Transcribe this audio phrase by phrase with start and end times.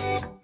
[0.00, 0.39] you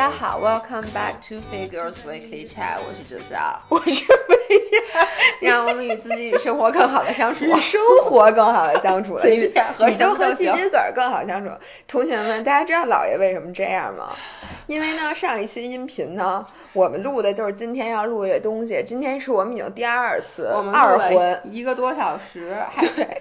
[0.00, 4.56] 家好，Welcome back to Figures Weekly Chat，我是哲造，我是薇
[4.94, 5.06] 娅，
[5.42, 9.52] 让我们与自己与生活更好的相处，与生活更好的相处了， 与
[9.86, 11.52] 你就和季节梗更好相处。
[11.86, 14.08] 同学们，大家知道姥爷为什么这样吗？
[14.66, 18.82] 因为呢，上一期音频呢，我们录的就是今天要录的这东西。
[18.86, 22.56] 今天是我们已经第二次二婚一个多小时，
[22.96, 23.20] 对。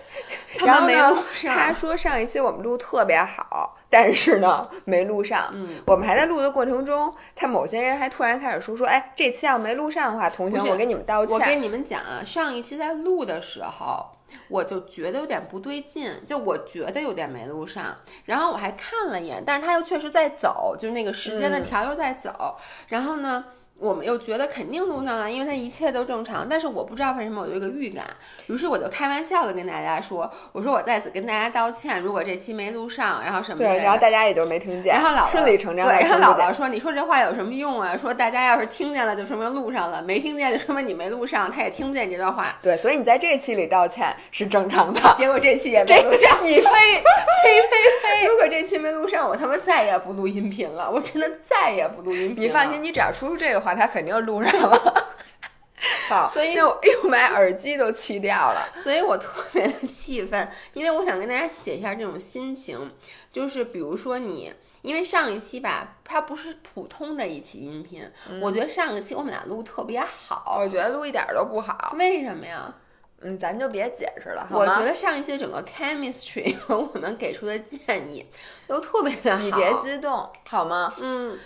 [0.66, 3.76] 然后呢，他说上一期我们录特别好。
[3.92, 5.50] 但是呢，没录上。
[5.54, 11.34] 嗯，我们还在录的过程中，他某些人还突然开始说说，哎，这期要没录上的话，同学，我给你们道歉。
[11.34, 14.06] 我跟你们讲啊，上一期在录的时候，
[14.48, 17.98] 我就觉得有点不对劲，就我觉得有点没录上。
[18.26, 22.58] 然后我还看了一眼，但是他又确实在走，就是那个时间的条又在走。
[22.90, 23.46] 然后呢？
[23.80, 26.46] 我们又觉得肯定录上了，因为它一切都正常。
[26.50, 28.06] 但是我不知道为什么我有一个预感，
[28.48, 34.94] 于是我就开玩笑的跟大家说：“我说我在此跟大家道歉，如果这期没录上，然后什么对，然后大家也就没听见。
[34.94, 37.96] 然后姥姥顺理成章对，然后姥姥说：你说这话有什么用啊？
[37.98, 42.58] 说大家要是听见了，就说明录上了；没听见，就说明你没录上，他也听不见这段话。
[42.62, 45.16] 对，所以你在这期里道歉是正常的。
[45.18, 48.28] 结果这期也 没录上，你非呸呸呸！
[48.28, 52.44] 如果这期没录上，我他妈再也不录音频了，我真的再也不录音频。
[52.44, 54.52] 你放心，你只要说出这个话，他肯定录上。
[54.62, 55.08] 了，
[56.10, 62.92] 好，所以又又把耳机都气掉了，所以我特别的气愤，因为我想跟大家解一下这种心情，
[63.32, 68.10] 就是比如说你，因为上一期吧，它不是普通的一期音频，
[68.42, 72.74] 我觉得上一期我们俩录特别好，我觉得录一点都不好，为什么呀？
[73.22, 78.26] 嗯，咱就别解释了，我觉得上一期整个 chemistry 和我们给出的建议
[78.66, 80.94] 都特别的好，你别激动好吗？
[81.00, 81.38] 嗯。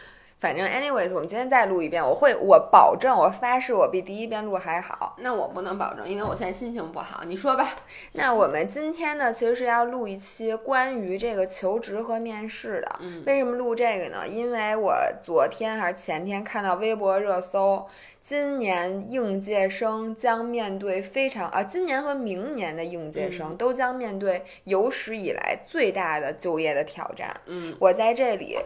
[0.43, 5.15] 反正，anyways，我们今天再录一遍，我会，我保证，我发誓，我比第一遍录还好。
[5.19, 7.23] 那我不能保证，因为我现在心情不好。
[7.25, 7.65] 你说吧。
[8.11, 12.99] 那我们今天呢，其实是要录一期关于这个求职和面试的。
[12.99, 13.23] 嗯。
[13.25, 14.27] 为什么录这个呢？
[14.27, 17.87] 因为我昨天还是前天看到微博热搜，
[18.21, 27.33] 今年应届生将面对非常啊，今年和明年的应届生都将面对有史以来最大的就业的挑战。
[27.45, 27.73] 嗯。
[27.79, 28.57] 我在这里。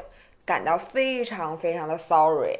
[0.47, 2.57] 感到非常非常的 sorry，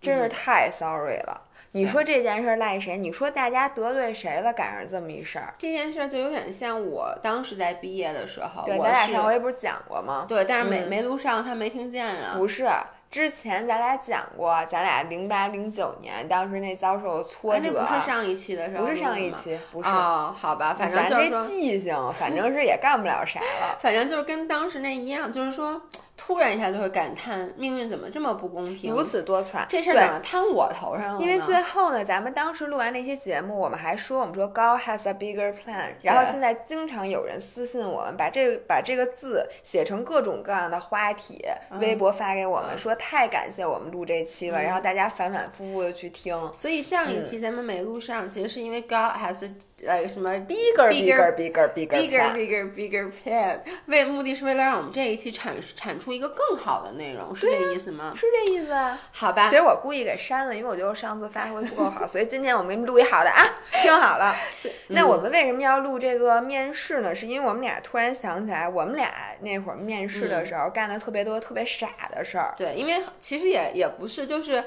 [0.00, 1.42] 真是太 sorry 了。
[1.72, 2.96] 你说这件事赖谁？
[2.96, 4.52] 你说大家得罪谁了？
[4.52, 10.24] 赶上这么一事儿，这件事就有点像我当时在毕业的时候，对，咱俩上回不是讲过吗？
[10.28, 12.36] 对，但是没没录上，他没听见啊。
[12.36, 12.70] 不是，
[13.10, 25.82] 之前咱俩讲过，咱俩零八零九年当时那遭受的挫折，那不是上一期的时候，不是上一期，不是哦，好吧，反正咱这记性，反正是也干不了啥了， 反正就是跟当时那一样，就是说。
[26.16, 29.66] 突然一下就会感叹命运怎么这么不公平，如此多舛。
[29.68, 31.20] 这事儿怎么摊我头上了？
[31.20, 35.90] 因为最后呢，咱们当时录完那些节目，我们还说我们说 God has a bigger plan。
[36.02, 41.44] 然后现在经常有人私信我们，把这把这个字写成各种各样的花体，
[41.80, 44.62] 微博发给我们，说太感谢我们录这期了。
[44.62, 46.50] 然后大家反反复复的去听。
[46.54, 49.50] 所以上一期咱们没录上，其实是因为 God has
[49.86, 56.14] 呃什么 bigger bigger bigger bigger bigger bigger bigger plan，为目的是为了让我们这一期产产出。
[56.14, 58.14] 一个更好的内容是这意思吗？
[58.16, 58.96] 是这意思啊。
[59.10, 59.48] 好吧。
[59.50, 63.44] 其实我故意给删了，因为我觉得我上次发挥不够好，所以今天我们给你们录一好的啊，
[63.82, 64.32] 听好了。
[64.88, 67.12] 那我们为什么要录这个面试呢？
[67.12, 72.54] 是因为我们俩突然想起来，我们俩那会儿面试的时候干的特别多、特别傻的事儿。
[72.56, 74.62] 对，因为其实也也不是，就是。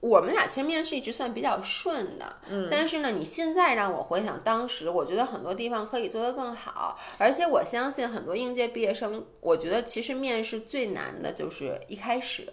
[0.00, 12.48] 我们俩其实面试一直算比较顺的，嗯，但是呢，你现在让我回想当时，我觉得很多地方可以做得更好，而且我相信很多应届毕业生，我觉得其实面试最难的就是一开始。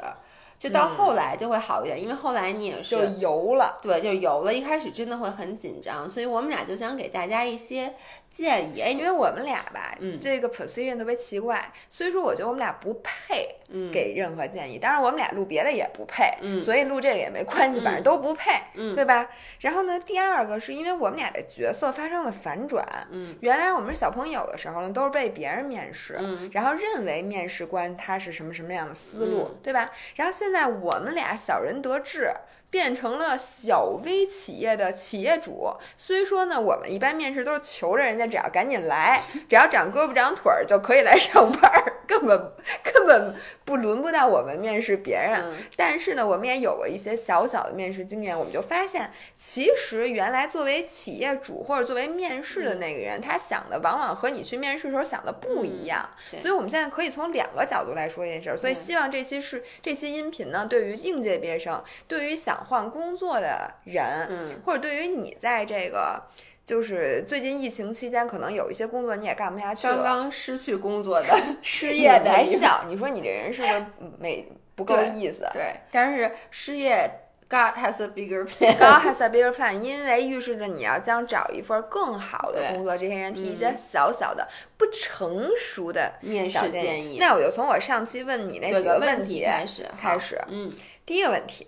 [0.64, 4.54] 就到后来就会好一点，因为后来你也是就油了，对，就油了。
[4.54, 7.96] 一开始真的会很紧张，所以我们俩就想给大家一些
[8.32, 8.82] 建议。
[8.94, 13.58] 因为我们俩吧，嗯，这个 position 特别奇怪，所以说我觉得我们俩不配
[13.92, 14.80] 给任何建议。
[14.80, 19.28] 当然，我们俩录别的也不配，嗯，所以录这个也没关系，反正都不配，嗯，对吧？
[19.60, 29.92] 然后呢，第二个是因为我们俩的角色发生了反转，嗯，原来我们是小朋友的时候呢，都是被别人面试，嗯，然后认为面试官他是什么什么样的思路，对吧？
[30.16, 31.36] 然后现在在我们俩。
[31.36, 32.32] 小人得志。
[32.70, 42.52] 变成了小微企业的企业主，虽说呢，我们一般面试都是求着人家，只要赶紧来，只要长胳膊长腿儿就可以来上班儿，根本
[42.84, 45.40] 根本不轮不到我们面试别人。
[45.76, 56.10] 但是呢，我们也有过一些小小的面试经验，我们就发现，其实原来作为企业主或者作为面试的那个人，他想的往往和你去面试的时候想的不一样。
[56.40, 58.58] 所以我们现在可以从两个角度来说这件事儿。
[58.58, 62.54] 所以希望这期是这期音频呢，对于应届毕业生，对于想。
[62.64, 66.24] 换工作的人，嗯，或者对于你在这个
[66.66, 71.28] 就是最近疫情期间，可能有一些工作你也干不下去了，刚刚失去工作的
[71.62, 73.86] 失业的一还小，你说你这人是不是
[74.20, 75.48] 没不够意思？
[75.54, 77.20] 对，但是失业
[77.50, 78.74] God has a bigger plan。
[78.78, 82.98] God has a bigger plan，因为预示着你要将找一份更好的工作。
[82.98, 90.42] 这些人提一些小小的、不成熟的面试建议那我就从我上期问你那几个问题开始，开始。
[90.48, 90.72] 嗯
[91.06, 91.68] 第一个问题，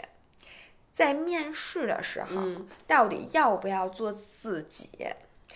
[0.96, 4.90] 在面试的时候，嗯到底要不要做自己？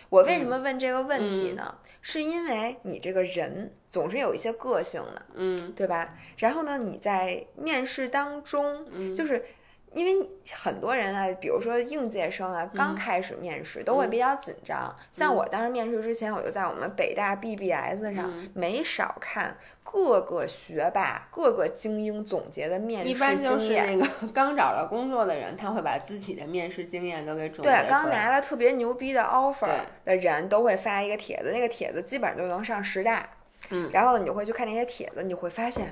[0.09, 1.75] 我为什么问这个问题呢？
[2.01, 6.13] 是因为你这个人总是有一些个性的，嗯对吧？
[6.37, 9.45] 然后呢，你在面试当中，嗯就是
[9.93, 14.95] 因为很多人啊，比如说应届生啊，刚开始面试都会比较紧张。
[15.11, 23.57] 像我当时面试之前，我就在我们北大 BBS 上嗯没少看各个学霸、各个精英总结的面试一般就。
[23.57, 28.09] 是那个 刚找到工作的人，他会把自己的面试经验都给总结对，刚。
[28.09, 29.67] 拿了特别牛逼的 offer
[30.05, 33.27] 的人都会发一个帖子，那个帖子基本上就能上十大。
[33.71, 35.91] 嗯，然后，你就会去看那些帖子，你会发现，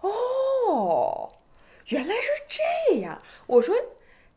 [0.00, 1.28] 哦，
[1.90, 3.22] 原来是这样。
[3.46, 3.76] 我说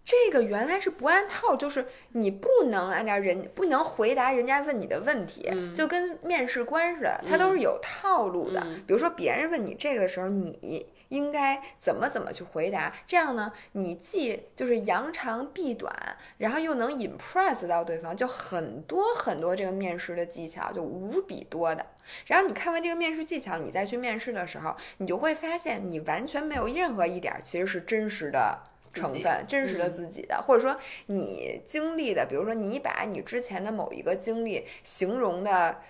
[0.06, 8.60] 这个原来是不按套，就是你不能按照人不能回答人家问你的问题，嗯就跟面试官似的，他都是有套路的。
[8.66, 15.96] 嗯比如说别人问你这个的时候，你应该怎么怎么去回答，这样呢，你既就是扬长避短，
[16.40, 21.86] 然后又能 impress 到对方，就很多很多这个面试的技巧，就无比多的。
[22.28, 28.60] 然后你看完这个面试技巧，你再去面试的时候，你就会发现你完全没有任何一点儿其实是真实的。
[28.96, 35.82] 成分真实的嗯自己的，或者说你经历的，比如说你把你之前的某一个经历形容的，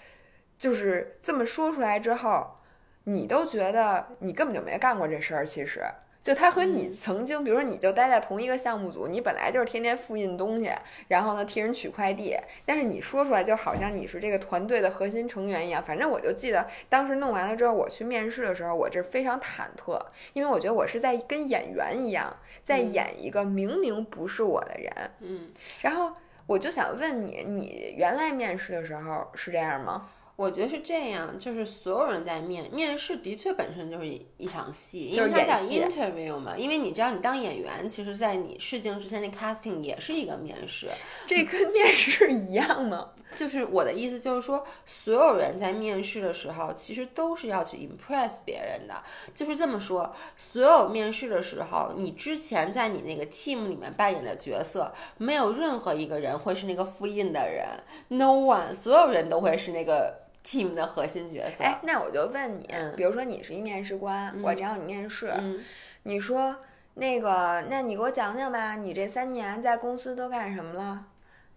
[0.58, 2.60] 就是这么说出来之后，
[3.04, 5.46] 你都觉得你根本就没干过这事儿。
[5.46, 5.84] 其实，
[6.24, 10.72] 就他和你嗯曾经，比如说你就待在同一个项目组，你本来就是天天复印东西，
[11.10, 15.84] 然后呢替人取快递，但是你说出来就好像你是这个团队的核心成员一样。
[15.84, 22.34] 反正我就记得当时弄完了之后，我去面试的时候，我这非常忐忑，因为我觉得我是在跟演员一样，
[22.64, 25.12] 在嗯演一个明明不是我的人。
[25.20, 26.14] 嗯，然后
[26.48, 30.10] 我就想问你，你原来面试的时候是这样吗？
[30.36, 36.58] 我觉得是这样，就是所有人在面面试，的确本身就是一一场戏，因就是为它叫 interview 嘛。
[36.58, 40.90] 因为你知道，你当演员，其实，在你试镜之前，那 casting 也是一个面试。
[41.28, 43.10] 这跟面试一样吗？
[43.36, 49.04] 就是我的意思，就是说，所有人在面试的时候，其实都是要去 impress 别人的。
[49.34, 57.66] 就是这么说，所有面试的时候，你之前在你那个 team 里面扮演的角色，没有任何一个人会是那个复印的人
[58.10, 61.64] ，no one，所有人都会是那个 team 的核心角色。
[61.64, 65.64] 哎，那我就问你，嗯比如说你是一面试官，我找你面试，嗯，
[66.04, 66.58] 你说
[66.96, 71.06] 那个，那你给我讲讲吧，你这三年在公司都干什么了？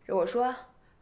[0.09, 0.55] 我说，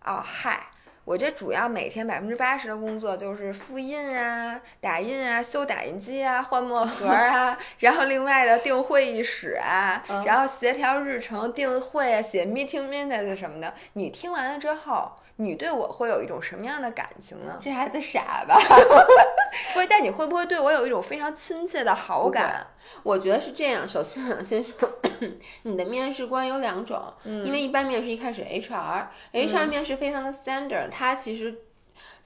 [0.04, 0.68] 哦，嗨。
[1.06, 13.74] 我这主要每天百分之八十的工作就是复印啊、打印啊、修打印机啊、换墨 盒啊，然后另外的订会议室啊，嗯然后协调日程、订会啊、写 meeting minutes 什么的。
[13.92, 17.58] 你听完了之后，你对我会有一种什么样的感情呢？
[17.60, 18.56] 这孩子傻吧？
[19.74, 22.66] 不是，但你会不会对我有一种非常亲切的好感？
[23.02, 23.88] 我觉得是这样。
[23.88, 24.72] 首先啊，先说
[25.62, 31.63] 你的面试官有两种，嗯因为一般面试一开始 HR，HR 面试非常的 standard，它其实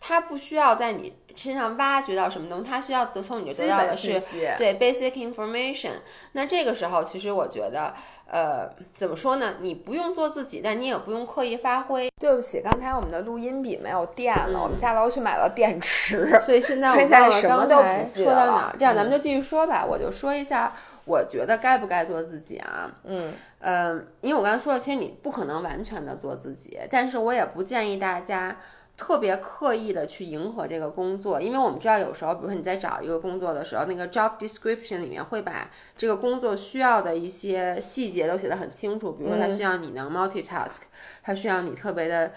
[0.01, 4.21] 它不需要在你身上挖掘到什么东西，它需要得从你这得到的是
[4.57, 5.93] 对 basic information。
[6.33, 7.95] 那这个时候，其实我觉得，
[8.27, 9.57] 呃，怎么说呢？
[9.61, 12.11] 你不用做自己，但你也不用刻意发挥。
[12.21, 16.29] 对不起，刚才我们的录音笔没有电了，嗯我们下楼去买了电池。
[16.43, 16.97] 所以现在我
[17.43, 19.85] 刚才不记得了说到哪儿，这样咱们嗯就继续说吧。
[19.89, 20.73] 我就说一下，
[21.05, 22.91] 我觉得该不该做自己啊？
[23.05, 28.57] 嗯嗯，因为我刚才说了，其实你不可能完全的做自己，但是我也不建议大家
[28.99, 39.57] 特别刻意的去迎合这个工作，因为我们知道有时候，比如说你在找一个工作的时候，那个 job description 里面会把这个工作需要的一些细节都写得很清楚，比如说它嗯。
[39.57, 40.81] 需要你能 multitask，
[41.23, 42.33] 它需要你特别的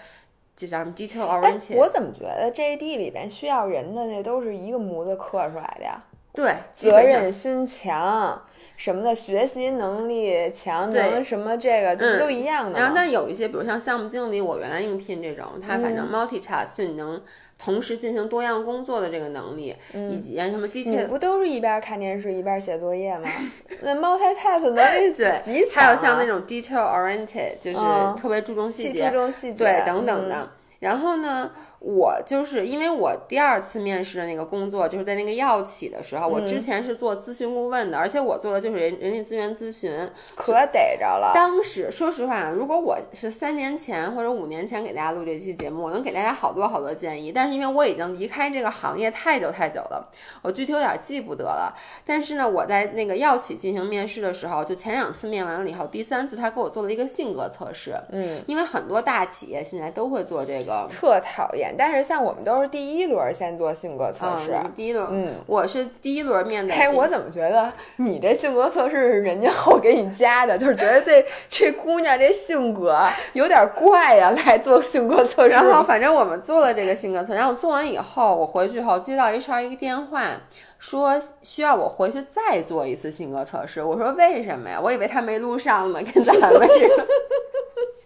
[0.54, 6.00] 就叫 detail 哎，oriented，我怎么觉得 JD 里边需要人的那都是一个模子刻出来的呀？
[6.32, 8.40] 对责任心强
[8.82, 12.92] 什么的，学习能力强，能什么这个，这嗯不都一样的然后，吗？
[12.96, 17.22] 但有一些，比如像项目经理，我原来应聘这种，他反正嗯 multitask 就你能
[17.56, 19.72] 同时进行多样工作的这个能力，
[20.10, 23.28] 以及什么嗯你 detail 不都是一边看电视一边写作业吗？
[23.82, 30.34] 那 multitask 能力对极强、啊，还有像那种 detail oriented，就是嗯特别注重细细节，注重细节，对等等的。
[30.40, 30.48] 嗯
[30.82, 31.48] 然后呢，
[31.84, 39.92] 我就是因为我第二次面试的那个工作，就是在那个药企的时候，我之前是做咨询顾问的，而且我做的就是人人力资源咨询。
[40.36, 41.32] 可逮着了。
[41.34, 47.32] 当时说实话，如果我是三年前或者五年前给大家录这期节目，我能给大家好多好多建议。
[47.32, 50.08] 但是因为我已经离开这个行业太久太久了，
[50.42, 51.74] 我具体有点记不得了。
[52.06, 57.96] 但是呢，我在那个药企进行面试的时候，就前两次面完了以后，第三次他给我做了一个性格测试。
[58.12, 60.88] 嗯，因为很多大企业现在都会做这个。
[60.92, 66.74] 特讨厌，但是像我们都是第一轮先做性格测试，嗯，第一轮，嗯，我是第一轮面的。
[66.74, 70.58] 哎，我怎么觉得你这性格测试是人家后给你加的？
[70.58, 73.00] 就是觉得这这姑娘这性格
[73.32, 75.50] 有点怪呀，来做性格测试。
[75.50, 80.30] 然后反正我们做了这个性格测，然后做完以后，我回去后接到 HR 一个电话，
[80.78, 83.82] 说需要我回去再做一次性格测试。
[83.82, 84.80] 我说为什么呀？
[84.82, 87.06] 我以为他没录上呢，跟咱们似的。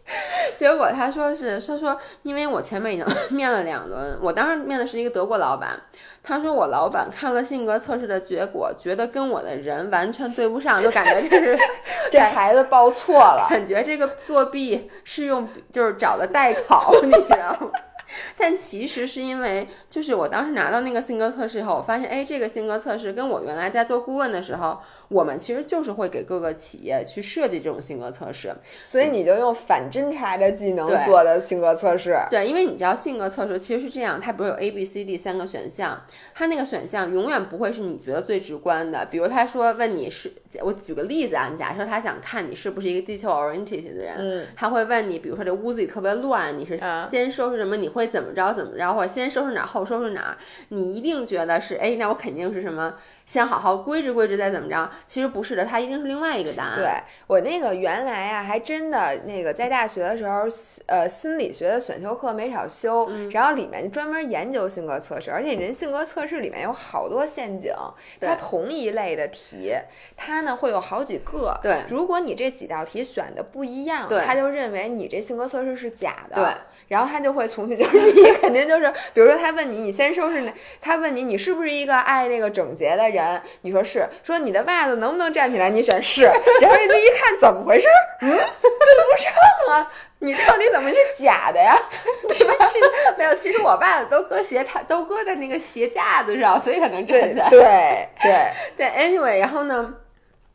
[0.56, 5.78] 结果他说是他说，因为我前面已经 面了两轮，我当时面的是一个德国老板，
[6.22, 11.58] 他说我老板看了性格测试的结果，觉得跟我的人完全对不上，就感觉就是
[12.10, 17.70] 这孩子报错了，感觉这个作弊是用就是找的代考，你知道吗？
[18.38, 32.16] 但其实是因为，就是我当时拿到那个性格测试以后，我发现，哎，这个性格测试跟我原来在做顾问的时候，我们其实就是会给各个企业去设计这种性格测试，所以你就用反侦查的技能做的性格测试。
[32.30, 36.00] 对，因为你知道性格测试其实是这样，它不是有 A、B、C、D 三个选项，
[36.34, 39.06] 它那个选项永远不会是你觉得最直观的。
[39.06, 40.32] 比如他说问你是，
[40.62, 46.78] 我举个例子啊，假设他想看你是不是一个地球 oriented 的人，嗯，他会问你，比如说这屋子里特别乱，你是
[47.10, 47.76] 先收拾什么？
[47.76, 48.52] 你会怎么着？
[48.52, 48.94] 怎么着？
[48.94, 50.36] 或者先收拾哪儿，后收拾哪儿？
[50.68, 52.94] 你一定觉得是，哎，那我肯定是什么？
[53.24, 54.88] 先好好规制规制，再怎么着？
[55.04, 56.76] 其实不是的，它一定是另外一个答案。
[56.76, 56.88] 对
[57.26, 60.42] 我那个原来啊，还真的那个在大学的时候，
[60.86, 67.72] 呃，心理学的选修课没少修，然后里面专门研究性格测试，而且人性格测试里面有好多陷阱。
[68.20, 69.74] 它同一类的题，
[70.16, 71.58] 它呢会有好几个。
[71.60, 76.36] 对，如果你这几道题选的不一样，对，他就认为你这性格测试是假的。
[76.36, 76.44] 对。
[76.88, 83.40] 然后他就会从去， 就是你肯定就是，比如说他问你，你先收拾那，他问你，你是不是一个爱那个整洁的人？
[83.62, 85.68] 你说是，说你的袜子能不能站起来？
[85.70, 86.24] 你选是，
[86.60, 87.86] 然后人家一看怎么回事？
[88.22, 89.32] 嗯，对不上
[89.74, 89.86] 啊，
[90.20, 91.76] 你到底怎么是假的呀？
[93.18, 97.48] 没有，其实我袜子都搁鞋台，都搁在那个鞋架子上，所以才能站起来。
[97.50, 97.60] 对
[98.22, 99.94] 对对，anyway，然后呢？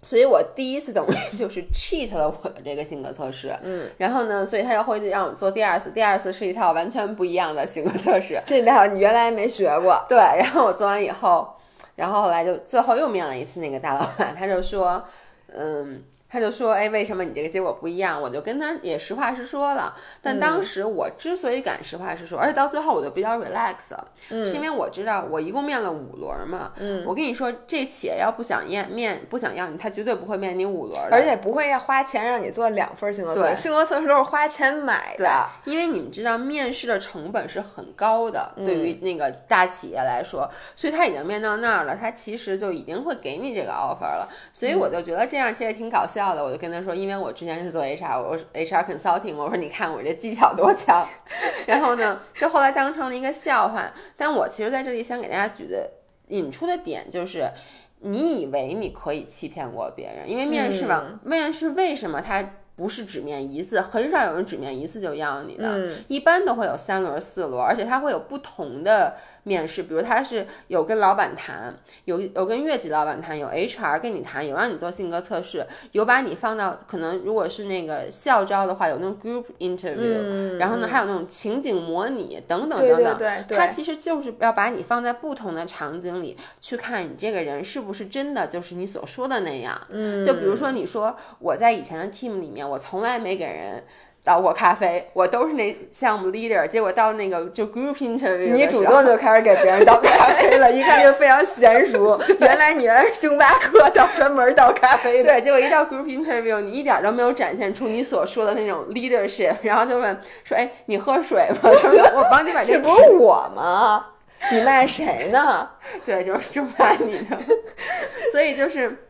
[0.01, 11.55] 所以我第一次等于 就是 cheat 了我的这个性格测试，嗯，然后呢，所以他又会让我做第二次，第二次是一套完全不一样的性格测试，这套你原来没学过，对，然后我做完以后，
[11.95, 15.03] 然后后来就最后又面了一次那个大老板，他就说，
[15.55, 16.03] 嗯。
[16.31, 19.93] 他就说：“哎，为什么你这个结果不一样？”我就跟他也实话实说了。
[20.21, 23.75] 但当时我之所以敢实话实说，而且到最后我就比较 relax，
[24.29, 26.71] 是因为我知道我一共面了五轮嘛。
[26.79, 33.63] 嗯，我跟你说，这企业要不想面面不想要你，他绝对不会面你五轮的，而且不会要花钱让你做两份性格测试。
[33.63, 35.25] 性格测试都是花钱买的。
[35.65, 44.29] 对，因为你们知道面试的成本是很高的，对于那个大企业来说，所以他已经面到那儿了，他其实就已经会给你这个 offer 了。
[44.53, 46.20] 所以我就觉得这样其实挺搞笑。
[46.21, 51.07] 笑的，我就跟他说，因为我之前是做 HR，我 HR consulting，我说你看我这技巧多强，
[51.65, 53.91] 然后呢，就后来当成了一个笑话。
[54.15, 55.89] 但我其实在这里想给大家举的
[56.27, 57.49] 引出的点就是，
[58.01, 62.47] 你以为你可以欺骗过别人，因为面试嘛，面试为什么他？
[62.73, 92.61] 不是只面一次，很少有人只面一次就要你的，一般都会有三轮、四轮，而且它会有不同的面试，比如他是有跟老板谈，有有跟越级老板谈，有 HR 跟你谈，有让你做性格测试，有把你放到可能如果是那个校招的话，有那种 group interview，然后呢还有那种情景模拟等等等等，对对，他其实就是要把你放在不同的场景里去看你这个人是不是真的就是你所说的那样，嗯，就比如说你说我在以前的 team 里面。
[92.61, 93.83] 我从来没给人
[94.23, 96.67] 倒过咖啡，我都是那项目 leader。
[96.67, 102.21] 结果到那个就 group interview，你主动就开始给别人倒咖啡了，一看就非常娴熟。
[102.39, 105.33] 原来你原来是星巴克倒专门倒咖啡的。
[105.33, 114.05] 对，结果一到 group interview，你一点都没有展现出你所说的那种 leadership，然后就问说：“哎，你喝水吗？” 说：“我帮你把这不是我吗？
[114.51, 115.67] 你卖谁呢？”
[116.05, 117.37] 对，就是就卖你的。
[118.31, 119.07] 所以就是。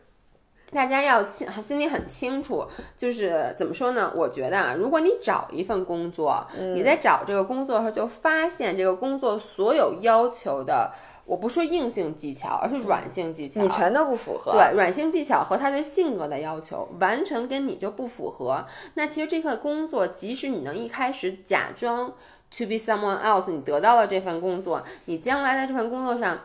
[0.72, 4.12] 大家要心心里很清楚，就是怎么说呢？
[4.16, 10.92] 我觉得啊，如果你找一份工作，你在找这个工作的时候就发现这个工作所有要求的，
[11.26, 14.52] 我不说硬性技巧，而是软性技巧，你全都不符合。
[14.52, 18.64] 对，软性技巧和他对性格的要求完全跟你就不符合。
[18.94, 22.12] 那其实这份工作，即使你能一开始假装。
[22.54, 26.38] to be someone else，你得到了这份工作，你将来在这份工作上。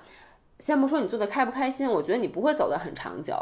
[0.59, 3.35] 先不说你做的开不开心，我觉得你不会走得很长久。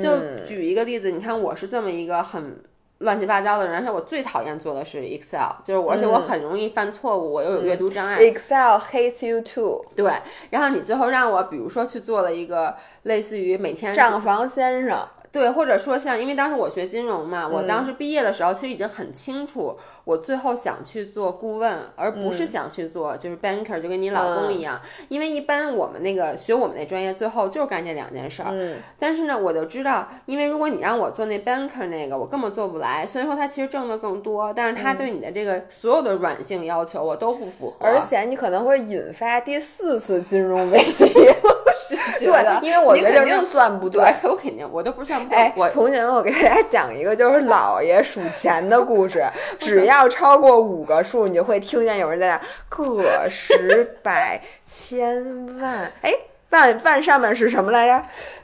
[0.00, 2.62] 就举一个例子，你看我是这么一个很
[2.98, 8.18] 乱七八糟的人，而且我最讨厌做的是 Excel，就是我，而且我很容易犯错误，我又有阅读障碍。
[8.20, 10.12] Excel hates you too，对，
[10.50, 15.06] 然后你最后让我，比如说去做了一个类似于每天账房先生。
[15.32, 24.80] 对，或者说像，因为当时我学金融嘛，我当时毕业的时候其实已经很清楚，我最后想去做顾问，而不是想去做就是 banker，就跟你老公一样。
[25.08, 28.48] 因为一般我们那个学我们那专业，最后就是干这两件事儿。
[28.50, 33.06] 嗯，但是呢，我就知道，因为如果你让我做那 banker 那个，我根本做不来。
[33.06, 41.04] 虽然说他其实挣的更多，但是他对你的这个所有的软性要求我都不符合，而且你可能会引发第四次金融危机。
[42.18, 44.02] 对，因为我你肯定觉得这算不对。
[44.04, 49.24] 而且我肯定我都不算不对，哎我，同学们，我给大家讲一个就是姥爷数钱的故事。
[49.58, 55.90] 只要超过五个数，你就会听见有人在那个十百千万。
[56.02, 56.12] 哎，
[56.50, 57.94] 万万上面是什么来着？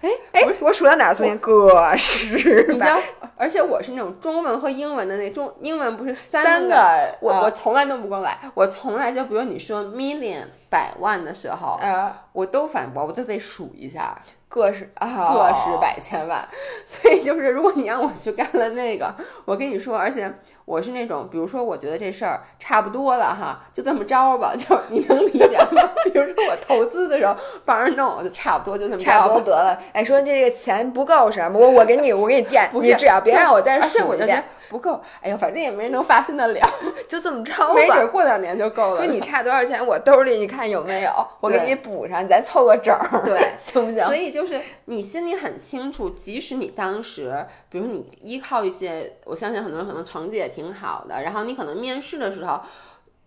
[0.02, 1.36] 哎哎，我数到哪儿昨天？
[1.38, 3.02] 个十百，
[3.36, 7.40] 而且我是那种中文和英文的那中，英文不是三三个，我、啊。
[7.42, 14.16] 我从来弄不过来，我从来就比如你说 million 百万的时候，啊，我都反驳，我都得数一下，
[14.48, 16.46] 个十啊，个十百千万，
[16.84, 20.32] 所以就是如果你让我去干了那个，我跟你说，而且
[20.64, 25.82] 我是那种，比如说我觉得这事儿差不多了哈，就这么着吧，就你能理解吗？
[26.12, 29.78] 比如说我投资的时候帮人弄，我就差不多就这么着，差不多得了。
[29.92, 31.50] 哎，说这个钱不够是吧？
[31.52, 36.60] 我我给你，我给你垫，不是你只要别让我再数一遍，不够，哎呦，反正也没人能发现得了，
[37.08, 39.06] 就这么着吧没准过两年就够了。
[39.06, 44.04] 就你差多少钱，我兜里你看有没有，我给你补上，咱凑个整儿，对，行不行？
[44.06, 52.60] 所以就是你心里很清楚，即使你当时，比如你依靠一些，我相信很多人可能成绩也挺好的，然后你可能面试的时候。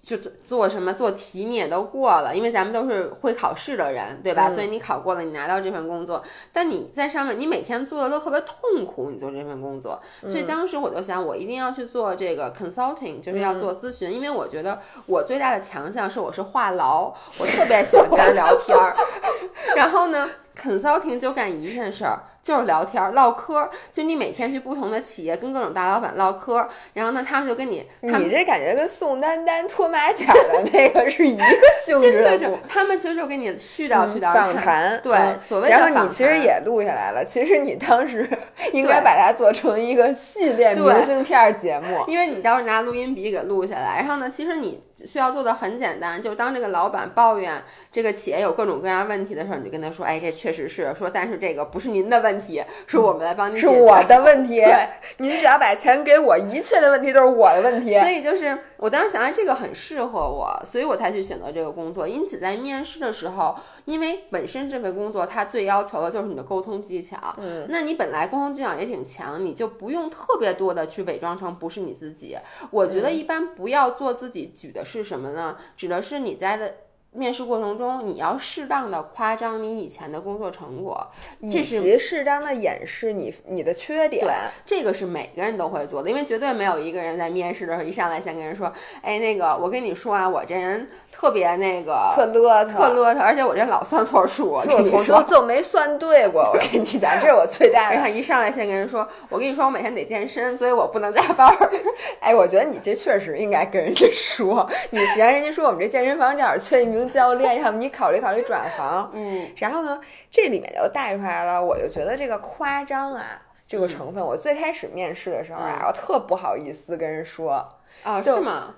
[0.10, 4.48] 就做做什么做题你也都过了，因为咱们都是会考试的人，对吧？
[4.50, 4.54] 嗯。
[4.56, 18.96] 所以你考过了，你拿到这份工作，但你在上面你每天做的都特别痛苦，你做这份工作，所以当时我就想，我一定要去做这个 consulting，就是要做咨询，因为我觉得我最大的强项是我是话痨，我特别喜欢跟人聊天儿，
[19.78, 20.28] 然后呢
[20.60, 23.70] ，consulting 就干一件事儿，就是聊天儿、唠嗑儿。
[23.92, 31.44] 就你每天去不同的企业跟各种大老板唠嗑儿，然后呢，他们就跟你，你这感觉跟宋丹丹脱马甲的那个是一个
[31.86, 38.28] 性质真的 是，他们其实就跟你絮叨嗯絮叨访谈，对嗯所谓的然后你其实也录下来了，其实你当时
[38.74, 42.04] 应该把它做成一个系列对明信片节目。
[42.08, 53.74] 因为你当时拿录音笔给录下来，然后呢，其实你需要做的很简单，就是当这个老板抱怨这个企业有各种各样问题的时候，你就跟他说，哎，这确实是说，但是这个不是您的问题，是我们来帮您解决。
[53.74, 57.98] 是我的问题 对，您只要把钱给我，一切的问题都是我的问题。
[58.00, 62.08] 所以就是我当时想，哎，这个很适合我，所以我才去选择这个工作。
[62.08, 72.38] 因此在面试的时候，因为本身这份工作它最要求的就是你的沟通技巧，嗯，那你本来沟通技巧也挺强，你就不用特别多的去伪装成不是你自己。
[72.72, 75.58] 我觉得一般不要做自己，举的是什么呢？
[75.76, 76.76] 指的是你在的。
[77.12, 81.08] 面试过程中，你要适当的夸张你以前的工作成果，
[81.40, 84.24] 以这是及适当的掩饰你你的缺点。
[84.24, 84.34] 对，
[84.66, 90.88] 这个是每个人都会做的，因为绝对没有一个人在面试的时候一上来先跟人说，哎，那个我跟你说啊，我这人
[91.20, 95.22] 特别那个特勒特，特勒特，而且我这老算错数， 我从头。
[95.24, 96.44] 就没算对过。
[96.44, 97.96] 我跟你讲，这是我最大的。
[97.96, 101.72] 然后一上来先跟人说，我跟你说，我每天得健身，所以我不能加班儿。
[102.22, 109.12] 哎，我觉得你这确实应该跟人家说，你让人家说我们这健身房正好缺一名教练，要不你考虑考虑转行。
[109.14, 110.00] 嗯，然后呢，
[110.32, 113.26] 这里面就带出来了，我就觉得这个夸张啊，
[113.68, 117.68] 这个嗯成分，我最开始面试的时候啊，我特不好意思跟人说
[118.04, 118.76] 啊，是吗？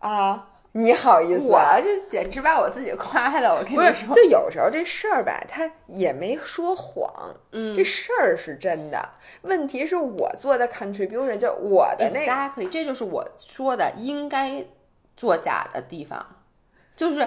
[0.00, 1.80] 啊，你好意思我啊。
[1.80, 4.14] 这简直把我自己夸的，我跟你，说。
[4.14, 9.08] 就有时候这事儿吧，他也没说谎，嗯这事儿是真的。
[9.42, 14.64] 问题是我做的 contribution，就是我的那个 Exactly，这就是我说的应该
[15.16, 16.24] 作假的地方，
[16.94, 17.26] 就是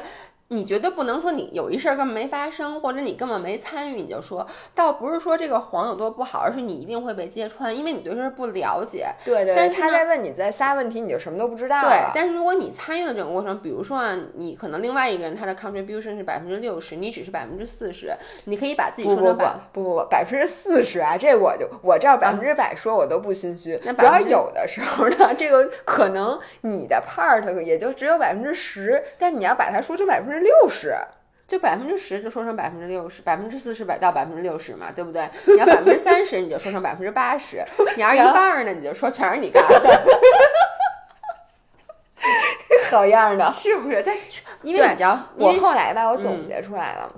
[0.51, 9.09] 你绝对不能说你有一事儿根本没发生，或者你根本没参与，你就说，倒不是说这个谎有多不好，而是你一定会被揭穿，因为你对这事儿不了解。
[9.23, 12.11] 对对，但是他在问你在仨问题，你就什么都不知道对了，。
[12.15, 18.11] 但是如果你参与了整个过程，比如说啊，你可能另外一个人他的 contribution 是百分之六十，你只是百分之四十，
[18.45, 19.53] 你可以把自己说成百。
[19.71, 21.15] 不不不，百分之四十啊！
[21.15, 23.79] 这我就我照百分之百说，我都不心虚。
[23.83, 30.95] 那主要有的时候呢，这个可能你的 part 也就只有百分之十，但你要把它说成百分之六十。
[31.47, 35.27] 就百分之十就说成百分之六十，百分之四十百到百分之六十嘛，对不对？
[35.45, 40.01] 你要百分之三十，你就说成百分之八十；你要一半儿呢，你就说全是你干的。
[42.91, 44.03] 好样的，是不是？
[44.05, 44.15] 但
[44.61, 47.11] 因为你知道，我后来吧，我总结出来了。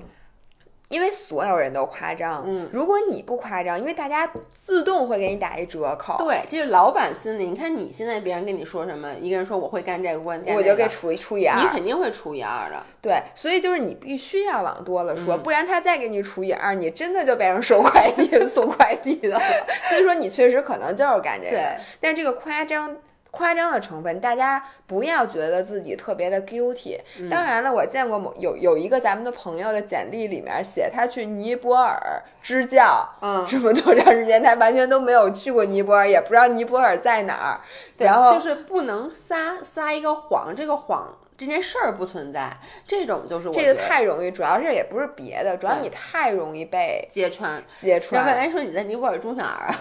[0.92, 6.18] 因为所有人都夸张，嗯，如果你不夸张，因为大家自动会给你打一折扣。
[6.24, 7.46] 对，这是老板心理。
[7.46, 12.84] 你看你现在别人跟你说什么，一个人说我会干这个，我我就给除一除以二，你肯定会除以二的。
[13.02, 19.42] 对，所以就是你必须要往多了说，不然他再给你除以二，你真的就变成收快递、 送快递的了。
[19.90, 21.58] 所以说你确实可能就是干这个，
[22.02, 22.98] 但这个夸张。
[23.32, 27.00] 夸张的成分，大家不要觉得自己特别的 guilty。
[27.30, 37.62] 当然了，我见过某有有一个咱们的朋友的简历里面写他去尼泊尔支教，嗯，这么多长时间，他完全都没有去过尼泊尔，也不知道尼泊尔在哪儿。
[37.98, 42.52] 然后就是不能撒撒一个谎，这个谎这件事儿不存在，
[42.86, 48.22] 这种就是我这个太容易，主要是也不是别的，主要你太容易被揭穿，揭穿。
[48.22, 49.80] 要不然说你在尼泊尔住哪儿啊？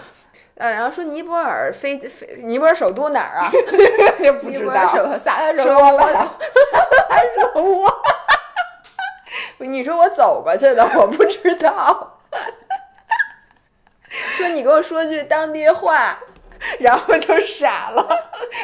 [0.55, 3.51] 呃，然后说尼泊尔飞飞，尼泊尔首都哪儿啊？
[4.19, 5.17] 也不知道。
[5.17, 6.15] 撒拉热窝，萨
[7.09, 8.01] 拉热窝。
[9.59, 12.19] 你说我走过去的，我不知道。
[14.37, 16.19] 说你给我说句当地话，
[16.79, 18.07] 然后就傻了，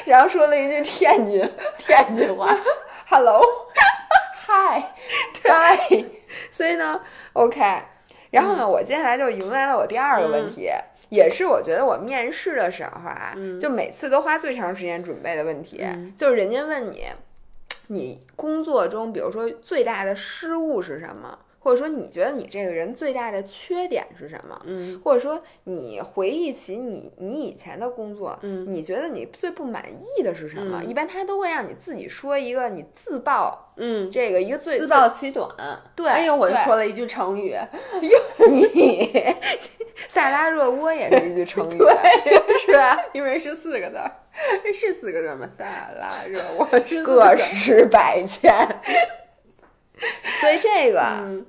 [0.06, 2.56] 然后说了一句天津天津话
[3.10, 4.86] ，Hello，Hi，Hi。
[6.52, 7.00] 所以呢
[7.34, 7.62] ，OK。
[8.32, 10.70] 然后呢，我接下来就迎来了我第二个问题。
[11.10, 15.84] 也是我觉得我面试的时候啊，就每次都花最长时间准备的问题，
[16.18, 17.06] 就是人家问你，
[17.88, 21.40] 你工作中比如说最大的失误是什么？
[21.60, 24.62] 或者说你觉得你这个人最大的缺点是什么？
[24.64, 30.82] 嗯，或者说你回忆起你你以前的工作，嗯，你觉得你最不满意的是什么？
[30.82, 35.50] 一般他都会让你自己说一个你自曝，嗯，这个一个最自曝其短。
[35.94, 37.54] 对，哎呦，我说了一句成语，
[38.50, 38.64] 你
[40.08, 41.78] 萨拉热窝也是一句成语，
[42.66, 43.00] 是吧？
[43.14, 44.12] 因为是四个字儿，
[44.74, 45.50] 是四个字吗？
[45.58, 48.68] 萨拉热窝是个十百千。
[50.40, 51.02] 所以这个，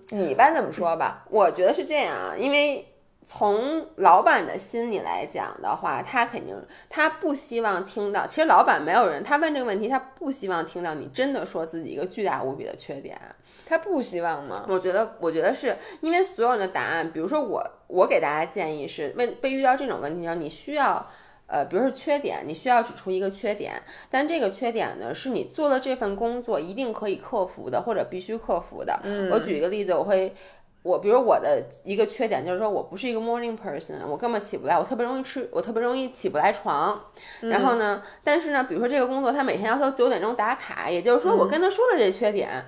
[0.08, 1.24] 你一般怎么说吧？
[1.28, 2.86] 我觉得是这样啊，因为
[3.26, 6.56] 从老板的心里来讲的话，他肯定
[6.88, 8.26] 他不希望听到。
[8.26, 13.20] 其实老板没有人，他问这个问题，他不希望听到你真的说自己一个巨大无比的缺点。
[13.68, 14.64] 他不希望吗？
[14.68, 21.06] 我觉得，我觉得是因为所有的答案，比如说我，我给大家建议是，问被遇到这种问题时候，你需要。
[21.50, 23.72] 呃，比如说缺点，你需要指出一个缺点，
[24.10, 29.00] 但这个缺点呢，是你做了这份工作一定可以克服的，或者必须克服的。
[29.32, 30.34] 我举一个例子，我会，
[30.82, 37.02] 我比如我的一个缺点就是说我不是一个 morning person，我根本起不来，我特别容易吃，我特别容易起不来床。
[37.40, 42.62] 然后呢，但是呢，比如说这个工作他每天要求九点钟打卡，也就是说我跟他说的这缺点。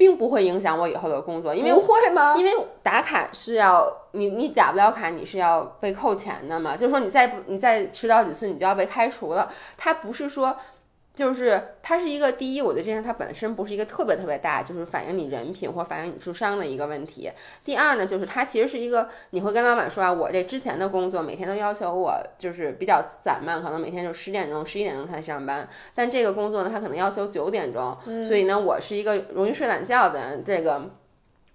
[0.00, 2.34] 并不会影响我以后的工作，因为不会吗？
[2.38, 2.50] 因为
[2.82, 6.74] 打卡是要你你打不了卡，你是要被扣钱的嘛。
[6.74, 9.52] 就是说你再不你再迟到几次，你就要被开除了。
[9.76, 10.56] 他不是说。
[11.14, 17.30] 就是它是一个第一，我觉得这事它本身不是一个特别特别大，就是反映你人品或反映你智商的一个问题。
[17.64, 30.90] 第二呢，就是它其实是一个，你会跟老板说啊，我这之前的工作每天都要求我就是比较散漫，可能每天就十点钟、十一点钟才上班，但这个工作呢，它可能要求九点钟，所以呢，我是一个容易睡懒觉的这个。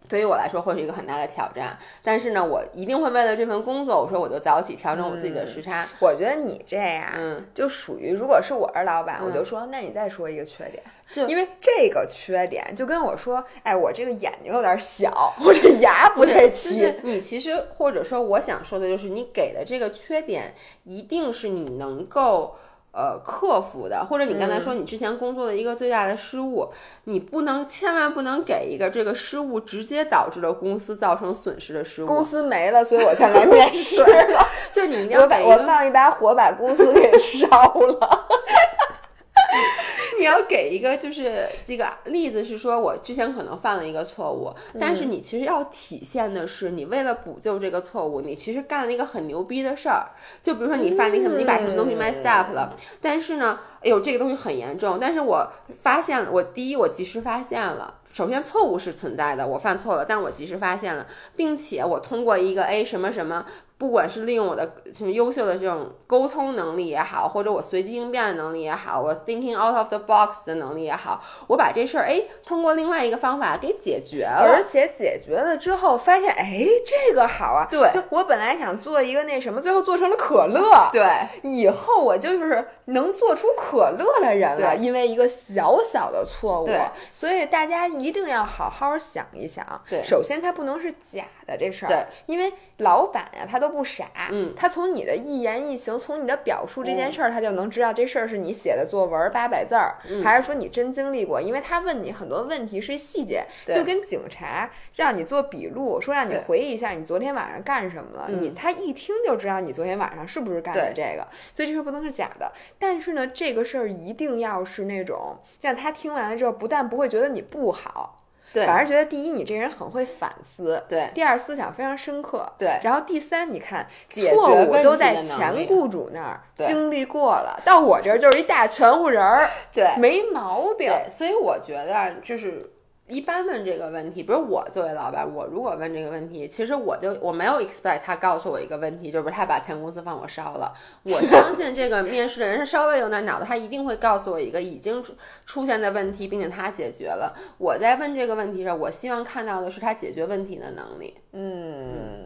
[0.07, 5.87] 对于我来说会是一个很大的挑战，但是呢，我一定会为了这份工作，我说我就早起调整我自己的时差。
[5.99, 16.93] 我觉得你这样，嗯，就属于如果是我是老板，我就说，那你再说一个缺点，就因为这个缺点就跟我说，哎，我这个眼睛有点小，我这牙不太齐。
[17.03, 22.55] 你其实或者说我想说的就是，你给的这个缺点一定是你能够。
[22.95, 26.71] 呃，克服的，或者你刚才说你之前工作的一个最大的失误，
[27.03, 32.07] 你不能千万不能给一个这个失误直接导致了公司造成损失的失误。
[32.07, 33.97] 公司没了，所以我才来面试
[34.31, 34.47] 了。
[34.71, 38.27] 就你一定要给我放一把火把公司给烧了。
[40.19, 50.07] 你要给一个就是这个例子是说，我之前可能犯了一个错误，但是你其实要体现的是，你为了补救这个错误，你其实干了一个很牛逼的事儿。
[50.41, 61.05] 就比如说你犯了什么，你把什么东西 messed up 了，但是呢，哎呦，这个东西很严重，但是我发现了，我第一我及时发现了，首先错误是存在的，我犯错了，但我及时发现了，
[61.35, 63.45] 并且我通过一个 A 什么什么。
[63.77, 81.05] 不管是利用我的什么优秀的这种沟通能力也好，或者我随机应变的能力也好，我 thinking out of the box 的能力也好，我把这事儿哎通过另外一个方法给解决了，而且解决了之后发现哎这个好啊，对，就我本来想做一个那什么，最后做成了可乐，对，
[81.43, 86.79] 以后我就是能做出可乐的人了，因为一个小小的错误，对，
[87.11, 93.64] 所以大家一定要好好想一想，对，首先它不能是假的这事儿，对，因为老板呀他都。
[93.65, 101.41] 都不傻，嗯，他从你的一言一行，从你的表述这件事儿，他就能知道这事儿是你写的作文八百字儿，还是说你真经历过？
[101.41, 112.51] 因为他问你很多问题是细节，就跟警察让你做笔录，说让你回忆一下你昨天晚上干什么了，你他一听就知道你昨天晚上是不是干了这个，所以这事儿不能是假的。
[112.77, 118.14] 但是呢，这个事儿一定要是那种让他听完了之后，不但不会觉得你不好。
[118.55, 130.89] 对，反而觉得第一，你这人很会反思；对，第二，思想非常深刻；对，然后第三，你看错误都在前雇主那儿经历过了，到我这儿就是一大全乎人儿，对，没毛病。
[131.09, 132.71] 所以我觉得就是。
[133.07, 140.73] 一般问这个问题，比如我作为老板，我如果问这个问题，其实我就我没有 expect 他告诉我一个问题，就是他把前公司放我烧了。
[141.05, 145.13] 我相信这个面试的人是稍微有点脑子，他一定会告诉我一个已经出
[145.45, 147.31] 出现的问题，并且他解决了。
[147.59, 151.15] 我在问这个问题上，我希望看到的是他解决问题的能力。
[151.33, 152.25] 嗯，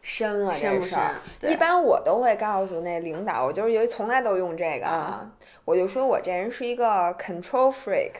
[0.00, 1.16] 深啊，这事儿。
[1.42, 5.30] 一般我都会告诉那领导，我就是因为从来都用这个啊，
[5.66, 8.12] 我就说我这人是一个 control freak。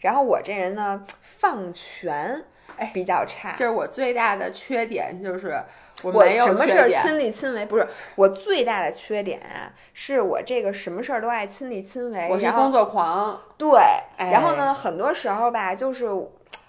[0.00, 1.04] 然后我这人呢，
[1.38, 2.44] 放权
[2.76, 5.56] 哎比较差，就是我最大的缺点就是
[6.02, 7.86] 我没有什么事儿亲力亲为，不是
[8.16, 13.80] 我最大的缺点啊，是我这个什么事儿都爱亲力亲为，我是工作狂，对，
[14.18, 16.08] 然后呢，很多时候吧，就是。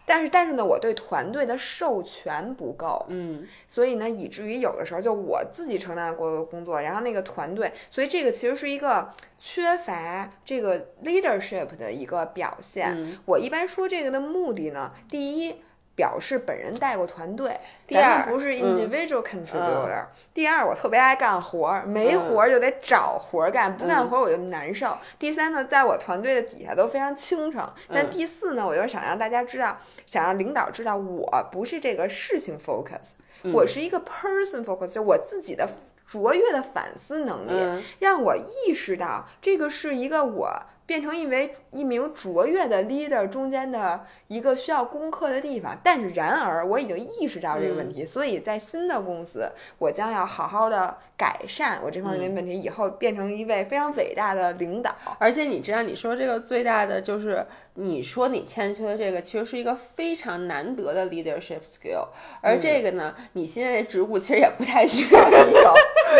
[0.05, 13.17] 但是，但是呢，我对团队的授权不够，嗯，所以呢，以至于有的时候就我自己承担过多工作，然后那个团队，所以这个其实是一个缺乏这个 leadership 的一个表现。
[13.25, 15.55] 我一般说这个的目的呢，第一。
[15.95, 20.05] 表示本人带过团队，第二不是 individual contributor。
[20.33, 24.97] 第二，我特别爱干活儿，没活儿就得找活儿干，不干活儿我就难受。
[25.19, 27.59] 第三呢，在我团队的底下都非常清楚。
[27.89, 33.11] 但第四呢，我就想让大家知道，想让领导知道，我不是这个事情 focus，
[33.53, 35.67] 我是一个 person focus，就我自己的
[36.07, 40.63] 卓越的反思能力，让我意识到这个是一个我。
[40.85, 54.93] 变成一位一名卓越的 leader 中间的一个需要攻克的地方，但是然而我已经意识到这个问题，所以在新的公司，我将要好好的改善我这方面的问题，以后变成一位非常伟大的领导。
[55.17, 62.05] 而且你知道，你说这个最大的就是你说你欠缺的这个，其实是一个非常难得的 leadership skill，
[62.41, 65.73] 而这个呢，你现在的职务其实也不太需要你有，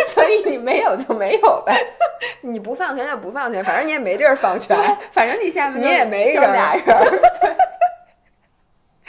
[0.08, 1.78] 所以你没有就没有呗。
[2.40, 4.76] 你不放权就不放权，反正你也没地儿放权，
[5.12, 6.84] 反正你下面你也没人，俩人，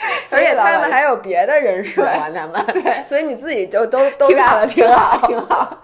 [0.28, 2.62] 所以他们还有别的人喜欢他们，
[3.08, 5.80] 所以你自己就都都干了，挺好，挺好。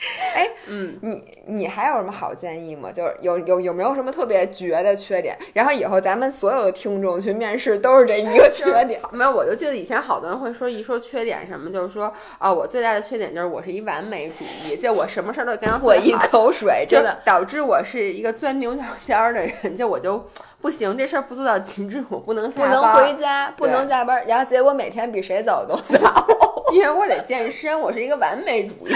[0.34, 2.90] 哎，嗯，你你还有什么好建议吗？
[2.90, 5.36] 就是有有有没有什么特别绝的缺点？
[5.52, 8.98] 然后以后咱们所有的听众去面试都是这一个缺点。
[9.12, 20.24] 没有，我就记得以前好多人会说一说缺点什么，就是说啊，我最大的缺点就是我是一完美主义，就我什么事儿都跟我一口水，真的导致我是一个钻牛角尖儿的人，就我就
[20.62, 26.26] 不行，这事儿不做到极致，我不能不能回家，不能加班，然后结果每天比谁走都 早，
[26.72, 28.94] 因为我得健身，我是一个完美主义。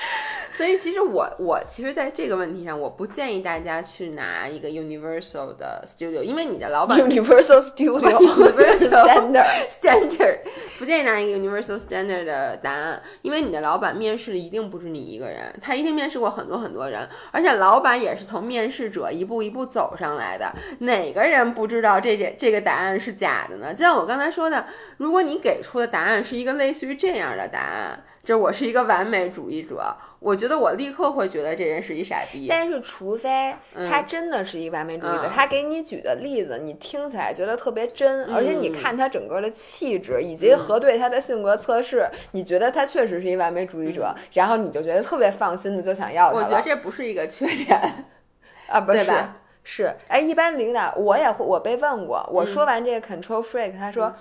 [0.50, 10.38] 所以其实我我其实在这个问题上，我不建议大家去拿一个 universal 的 studio，因为你的老板 universal studio，universal standard standard，
[10.78, 23.72] 不建议拿一个 universal standard 的答案，因为你的老板面试的一定不是你一个人，他一定面试过很多很多人，而且老板也是从面试者一步一步走上来的，哪个人不知道这这这个答案是假的呢？
[23.72, 24.66] 就像我刚才说的，
[24.98, 28.04] 如果你给出的答案是一个类似于这样的答案。
[28.22, 32.46] 就我是一个完美主义者，我觉得我立刻会觉得这人是一傻逼。
[32.50, 33.54] 但是，除非
[33.88, 47.80] 他真的是一个完美主义者，他给你举的例子你听起来觉得特别真，而且你看他整个的气质以及核对他的性格测试，你觉得他确实是一完美主义者，然后你就觉得特别放心的就想要他我觉得这不是一个缺点
[48.68, 49.36] 啊，不是吧？
[49.64, 54.14] 是，哎，一般领导我也会，我被问过，我说完这个 control freak，他说。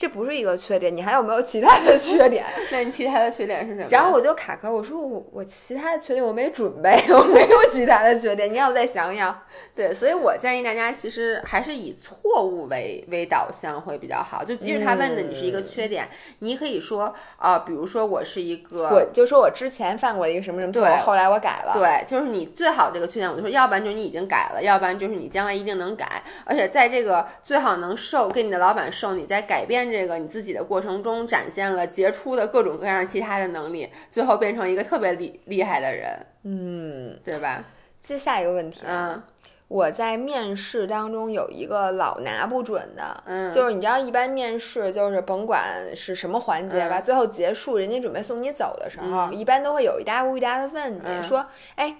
[0.00, 2.42] 这不是一个缺点，你还有没有其他的缺点？
[2.72, 3.88] 那你其他的缺点是什么？
[3.90, 9.42] 然后我就卡壳，我说我我其他的缺点我没准备， 我没有其他的缺点，你要再想想。
[9.76, 14.42] 对，所以我建议大家其实还是以错误为为导向会比较好。
[14.42, 16.08] 就即使他问的你是一个缺点，
[16.38, 21.74] 你可以说啊，比如说我是一个，我就说我之前犯过一个什么什么错，后来我改了。
[21.74, 29.89] 对，就是你最好这个缺点，我就说，要不然就是你已经改了，要不然就是你将来一定能改，而且在这个最好能受跟你的老板受你在改变。
[29.90, 37.64] 这个你自己的过程中展现了杰出的各种各样其他的能力，最后变成一个特别厉厉害的人，嗯，对吧？
[38.02, 39.22] 接下一个问题，嗯，
[39.68, 43.52] 我在面试当中有一个老拿不准的，嗯。
[43.52, 51.22] 就是你知道，一般面试就是甭管是什么环节吧，嗯最后结束，人家准备送你走的时候，一般都会有一搭无一搭的问你、嗯。
[51.24, 51.44] 说，
[51.76, 51.94] 哎，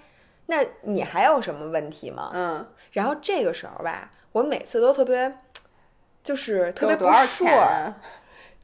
[0.47, 2.31] 那你还有什么问题吗？
[2.33, 5.31] 嗯，然后这个时候吧，我每次都特别，
[6.23, 7.97] 就是特别不有多少顺钱啊？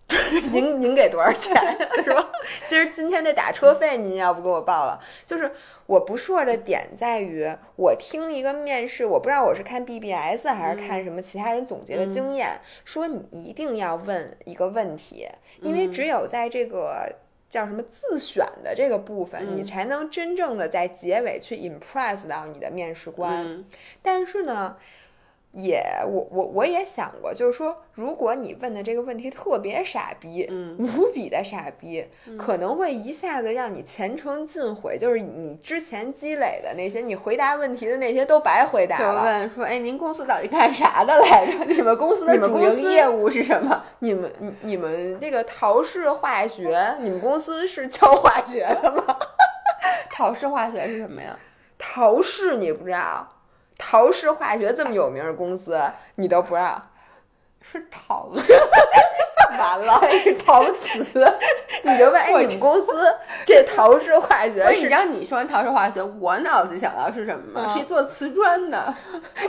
[0.54, 1.54] 您您给多少钱
[2.04, 2.30] 是吧？
[2.70, 5.00] 今儿今天这打车费您要不给我报了？
[5.26, 5.52] 就是
[5.86, 15.28] 我不说的点在于，我听一个面试，我不知道我是看 BBS 还是看什么其他人总结的经验，说你一定要问一个问题，
[15.62, 17.12] 因为只有在这个。
[17.50, 23.42] 叫什么自选的这个部分，你才能真正的在结尾去 impress 到你的面试官。
[23.42, 23.66] 嗯
[24.02, 24.76] 但是呢，
[25.60, 32.06] 也我我我也想过，就是说，如果你问的这个问题特别傻逼，嗯无比的傻逼，
[32.38, 39.26] 可能会一下子让你前程尽毁，就是你之前积累的那些，你回答问题的那些都白回答了就。
[39.26, 41.66] 问说，哎，您公司到底干啥的来着？
[41.74, 43.84] 你们公司的主营业务是什么？
[43.98, 49.04] 你们你你们这个陶氏化学，你们公司是教化学的吗？
[50.12, 51.36] 陶氏化学是什么呀？
[51.80, 53.28] 陶氏你不知道？
[53.78, 55.80] 陶氏化学这么有名的公司，
[56.16, 56.82] 你都不知道？
[57.70, 58.42] 是陶 子，
[59.60, 61.04] 完了 是陶瓷。
[61.84, 62.92] 你就问，哎，你们公司
[63.46, 67.68] 这陶氏化学是，你知道你说完陶氏化学，我脑子想到是什么吗？
[67.68, 68.96] 嗯是一做瓷砖的。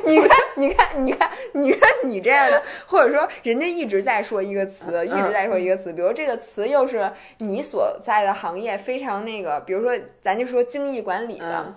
[0.04, 11.74] 你看，你看，你看，你看你这样的，或者说人家一直在说一个词，一直在说一个词，比如这个词又是你所在的行业非常那个，比如说咱就说精益管理的，嗯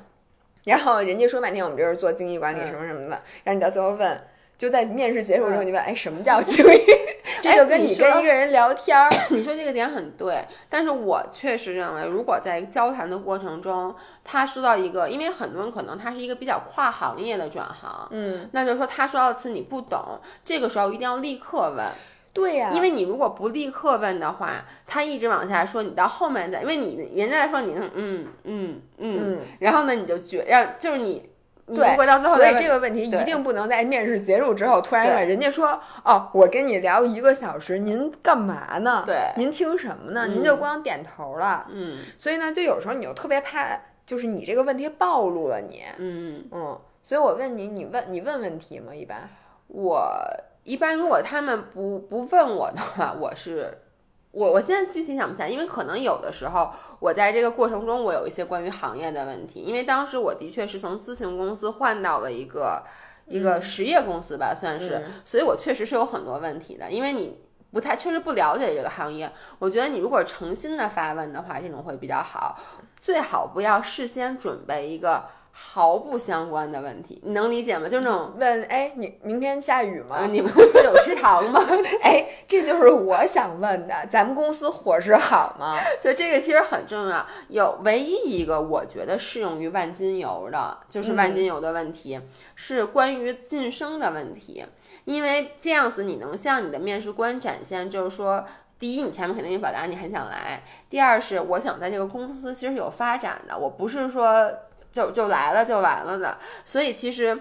[0.64, 4.22] 然后人家说半天我们这是做精益管理嗯什么什么的，然后你到最后问。
[4.58, 6.80] 就在面试结束之后，你问，哎，什么叫精益？
[7.42, 10.38] 这就跟你跟一个人聊天儿，你说这个点很对，
[10.70, 21.84] 但是我确实认为，如果在交谈的过程中，他说到一个，因为很多人可能他是一个比较跨行业的转行，嗯，那就是说他说到的词你不懂，这个时候一定要立刻问，
[22.34, 31.30] 对呀、因为你如果不立刻问的话，他一直往下说，你到后面再，因为你人家在说你能嗯嗯嗯，嗯然后呢你就觉让就是你。
[31.68, 39.04] 你对如果到最后所以这个问题一定不能在面试结束之后突然问人家说：“哦，我跟你聊一个小时，您干嘛呢？
[39.06, 40.26] 对您听什么呢？
[40.28, 41.66] 嗯您就光点头了。
[41.72, 45.84] 嗯所以呢，就有时候你就特别怕，就是你这个问题暴露了你。
[45.98, 48.94] 嗯，嗯，所以我问你，你问你问问题吗？
[48.94, 49.30] 一般
[49.68, 50.12] 我
[50.64, 53.80] 一般如果他们不不问我的话，我是
[54.32, 62.84] 我我现在具体想不起来，因为可能有的时候我在这个过程中，我有一些关于行业的问题，因为当时我的确是从咨询公司换到了一个
[63.26, 67.40] 一个实业公司吧，算是，所以我确实是有很多问题的，因为你。
[67.74, 72.60] 不太确实不了解这个行业，我觉得你如果诚心的发问的话，这种会比较好，
[73.00, 77.90] 最好不要事先准备一个毫不相关的问题，你能理解吗？
[77.90, 80.18] 就是那种问，哎，你明天下雨吗？
[80.18, 81.62] 啊，你们公司有食堂吗？
[82.02, 85.78] 哎，这就是我想问的，咱们公司伙食好吗？
[86.02, 87.26] 就这个其实很重要。
[87.50, 92.20] 有唯一一个我觉得适用于万金油的，就是万金油的问题，
[92.56, 94.66] 是关于晋升的问题。
[95.06, 98.46] 因为这样子你能向你的面试官展现，就是说。
[98.80, 100.60] 第一，你前面肯定表达你很想来；
[100.90, 104.52] 第二是我想在这个公司其实有发展的，我不是说
[104.92, 106.38] 就就来了就完了的。
[106.66, 107.38] 所以其实，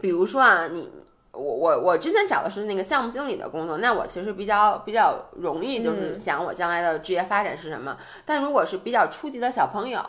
[0.00, 0.90] 比如说啊，你
[1.32, 7.96] 我我我之前找的是那个项目经理的工作，那我其实比较比较容易，就是想我将来的职业发展是什么。
[8.26, 10.00] 但如果是比较初级的小朋友，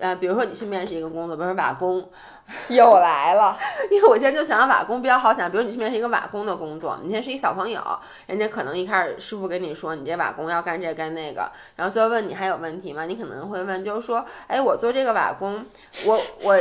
[0.00, 2.08] 呃，比如说你去面试一个工作，比如说瓦工，
[2.68, 3.56] 又来了，
[3.90, 7.80] 因为我现在就想到瓦工比较好想，比如你去面试一个瓦工的工作，你现在是一小朋友，
[8.26, 13.04] 人家可能一开始师傅跟你说你这瓦工要干这干那个，然后最后问你还有问题吗？
[13.04, 15.64] 你可能会问，就是说，哎，我做这个瓦工，
[16.06, 16.58] 我我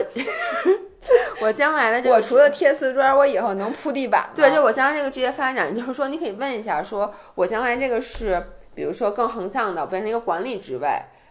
[1.42, 4.30] 我将来的这个我除了贴瓷砖，我以后能铺地板吗？
[4.36, 10.90] 对，就我将来这个职业发展，就是说你可以问一下，说我将来这个是，比如说更横向的，变成一个管理职位。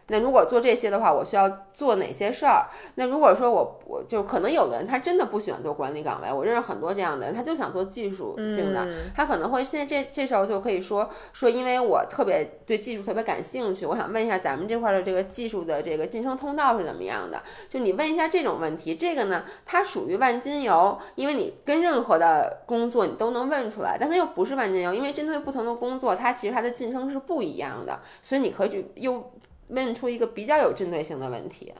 [0.08, 2.66] 那如果做这些的话，我需要做哪些事儿？
[2.96, 17.42] 那如果说我我就可能有的人他真的不喜欢做管理岗位，我认识很多这样的人，他就想做技术性的，他可能会现在这这时候就可以说说，因为我特别对技术特别感兴趣，我想问一下咱们这块的这个技术的这个晋升通道是怎么样的？
[17.68, 29.32] 就你问一下这种问题，这个呢，它属于万金油，因为你跟任何的工作你都能问出来，但它又不是万金油，因为针对不同的工作，它其实它的晋升是不一样的，所以你可以去又
[29.68, 31.72] 问出一个比较有针对性的问题。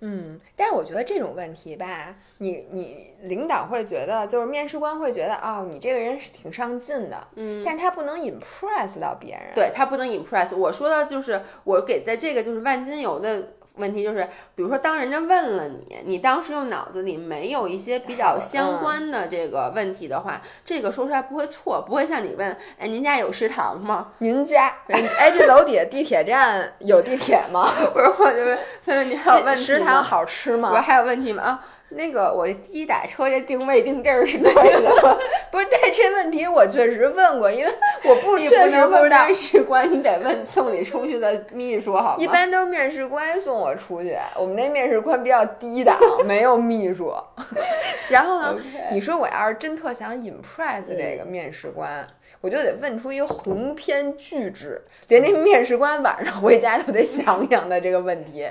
[0.00, 10.56] 嗯，但是我觉得这种问题吧，你你领导会觉得，就是面试官会觉得，哦，你这个人是挺上进的，嗯，但是他不能 impress 到别人，对他不能 impress。
[10.56, 24.08] 我说的就是我给的这个就是万金油的问题就是，比如说当人家问了你，你当时用脑子里没有一些比较相关的这个问题的话，这个说出来不会错，不会像你问，哎，您家有食堂吗？
[24.18, 27.68] 您家，哎，这楼底下地铁站有地铁吗？
[27.94, 30.70] 不是，我就问问问你还有问题食堂好吃吗？
[30.72, 31.42] 我还有问题吗？
[31.42, 31.64] 啊。
[31.90, 35.16] 那个我滴滴打车这定位定地儿是对的吗？
[35.50, 37.72] 不是，但这问题我确实问过，因为
[38.04, 39.24] 我不确实不知道。
[39.24, 42.22] 面试官你得问送你出去的秘书好吗？
[42.22, 47.14] 一般都是面试官送我出去，我们那面试官比较低档，没有秘书。
[48.10, 48.56] 然后呢，
[48.92, 52.06] 你说我要是真特想 impress 这个面试官，
[52.42, 58.46] 我就得问出一个鸿篇巨制，连那面试官晚上回家都得想想的这个问题。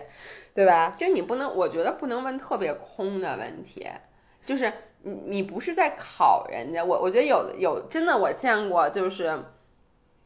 [0.57, 0.95] 对吧？
[0.97, 3.87] 就你不能，我觉得不能问特别空的问题，
[4.43, 6.83] 就是你你不是在考人家。
[6.83, 9.25] 我我觉得有有真的我见过，就是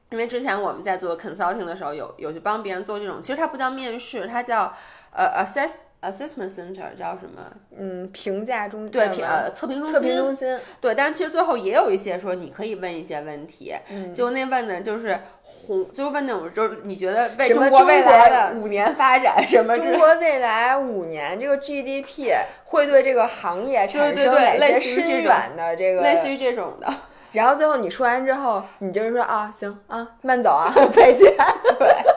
[0.10, 4.74] 因为之前我们在做 consulting 的时候，有有去帮别人做这种，其实它不叫面试，它叫
[5.12, 5.91] 呃 assess。
[6.02, 7.42] Assessment Center 叫什么？
[7.78, 9.94] 嗯，评价中对评呃测评中心。
[9.94, 13.74] 测评中心对，但是其实最后也有一些说你可以问一些问题，
[14.14, 19.78] 就那问的就是红，就问那种就是你觉得为中国未来的五年发展什么？
[19.78, 22.34] 中国未来五年这个 GDP
[22.66, 26.02] 会对这个行业产生哪些深远的这个？
[26.02, 26.92] 类似于这种的。
[27.34, 31.34] 然后最后你说完之后，你就是说啊，行啊，慢走啊， 再见。
[31.80, 32.11] 对。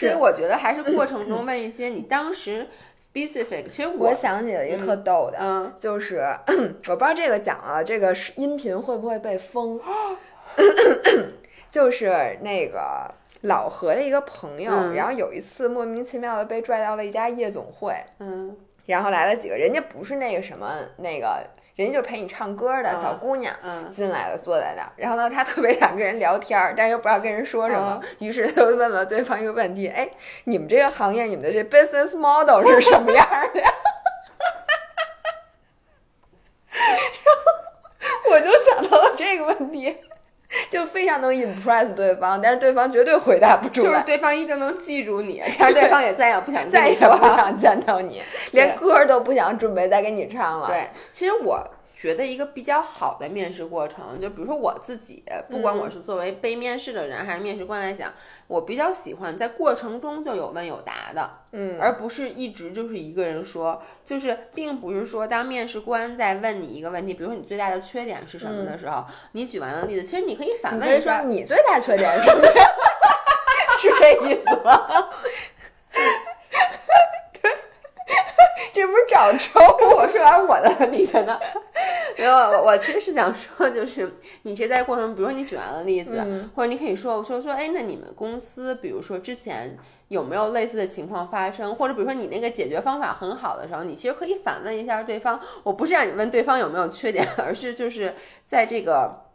[0.00, 2.66] 其实我觉得还是过程中问一些你当时。
[3.12, 6.24] specific，其实我想起了一个特逗的，嗯，就是
[6.86, 9.80] 我不知道这个讲了，这个音频会不会被封？
[11.72, 21.44] 就是那个老何的一个朋友，然后有一次莫名其妙的被拽到了一家夜总会，嗯，然后来了几个人家不是那个什么那个。
[21.80, 23.54] 人家就陪你唱歌的小姑娘，
[23.90, 24.92] 进来了，坐在那儿。
[24.96, 30.10] 然后呢，她特别想跟人聊天，但是又不知道跟人说什么，于是就问了对方一个问题：“哎，
[30.44, 33.62] 你们这个行业，你们的这 business model 是什么样的？”
[36.70, 37.32] 然
[38.24, 39.96] 后我就想到了这个问题，
[40.70, 48.20] 就非常能 impress 对方，但是对方绝对回答不出来，就是对方一定能记住你， 但是对方也再也不想再也不想见到你，
[48.52, 50.68] 连歌都不想准备再给你唱了。
[50.68, 51.64] 对，其实我。
[52.00, 58.10] 觉得一个比较好的面试过程，就比如说我自己，不管我是作为被面试的人还是面试官来讲，
[58.46, 72.42] 我比较喜欢在过程中就有问有答的，嗯，而不是一直就是一个人说，就是并不是说当面试官在问你一个问题，比如说你最大的缺点是什么的时候，你举完了例子，其实你可以反问一下，你最大缺点是什么？
[73.78, 74.88] 是这意思吗？
[78.80, 79.60] 这不是找抽？
[79.96, 81.38] 我说完我的你的呢？
[82.16, 84.12] 没有，我我其实是想说，就是
[84.42, 86.22] 你其实在过程，比如说你举完了例子，
[86.54, 89.76] 或者你可以说，我说说，哎，那你们公司，比如说之前
[90.08, 91.74] 有没有类似的情况发生？
[91.74, 95.40] 或者比如说你那个解决方法很好的时候，你其实可以反问一下对方。
[95.62, 98.14] 我不是让你问对方有没有缺点，而是就是
[98.46, 99.29] 在这个。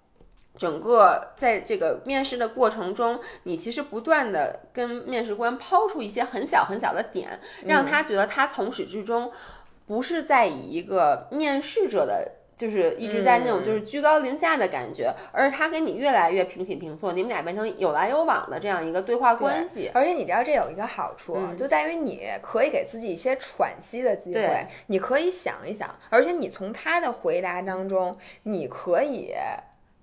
[0.57, 9.31] 整个在这个面试的过程中，你其实不断的跟面试官抛出一些很小很小的点，让他觉得他从始至终
[9.85, 19.91] 不是在以一个面试者的，就是一直在那种就是居高临下的感觉，而是他跟你越来越平起平坐，你们俩变成有来有往的这样一个对话关系。
[19.93, 29.33] 而且你知道这有一个好处，就在于你可以给自己一些喘息的机会，你可以想一想，而且你从他的回答当中，你可以。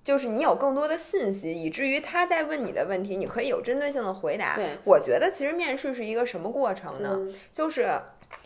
[0.03, 4.55] 就是你有更多的信息，以至于他在问你的问题，你可以有针对性的回答。
[4.55, 7.19] 对，我觉得其实面试是一个什么过程呢？
[7.51, 7.99] 就是。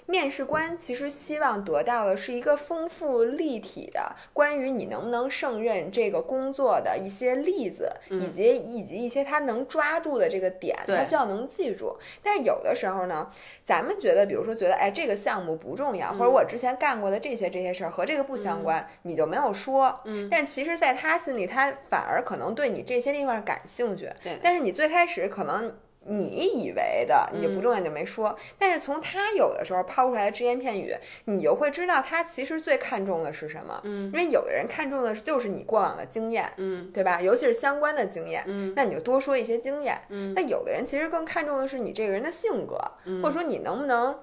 [0.07, 11.97] 面试官其实希望得到的是一个丰富立体的关于你能不能胜任这个工作的一些例子，以及以及一些他能抓住的这个点，他需要能记住。
[12.23, 13.29] 但是有的时候呢，
[13.65, 20.01] 咱们觉得，比如说觉得，哎，这个项目不重要，或者我之前干过的这些这些事儿和这个不相关，你就没有说。
[20.05, 20.29] 嗯。
[20.31, 24.09] 但其实，在他心里，他反而可能对你这些地方感兴趣。
[24.23, 24.37] 对。
[24.41, 25.75] 但是你最开始可能。
[26.09, 30.95] 你以为的你就不重要就没说，但是从他有的时候抛出来的只言片语，
[31.25, 33.79] 你就会知道他其实最看重的是什么。
[33.83, 37.21] 嗯，因为有的人看重的就是你过往的经验，嗯，对吧？
[37.21, 39.99] 尤其是相关的经验，嗯，那你就多说一些经验。
[40.09, 42.77] 嗯，那有的人其实更看重的是你这个人的性格，
[43.21, 44.17] 或者说你能不能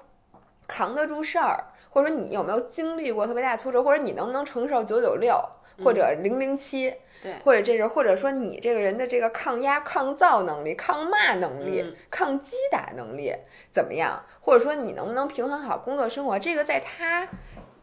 [0.66, 5.38] 扛得住事儿，或者说你有没有经历过特别大挫折，或者你能不能承受九九六
[5.84, 6.94] 或者零零七。
[7.24, 13.34] 对，或者这是，或者说你这个人的这个抗压、抗造能力、抗骂能力、抗击打能力
[13.72, 14.22] 怎么样？
[14.42, 16.38] 或者说你能不能平衡好工作生活？
[16.38, 17.26] 这个在他，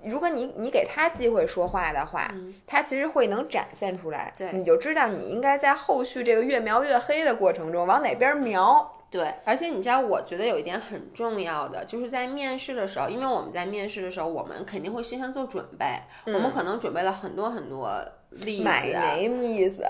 [0.04, 2.32] 如果你你给他机会说话的话，
[2.68, 4.32] 他其实会能展现出来。
[4.38, 8.94] 对，你就知道你应该在后续这个越描越黑的过程中往哪边瞄。
[9.12, 15.86] 对，而且你知道，我觉得有一点很重要的，就是在面试的时候，因为我们在面试的时候，我们肯定会事先做准备，
[16.28, 18.64] 我们可能准备了很多很多例子。
[18.64, 19.82] My name is，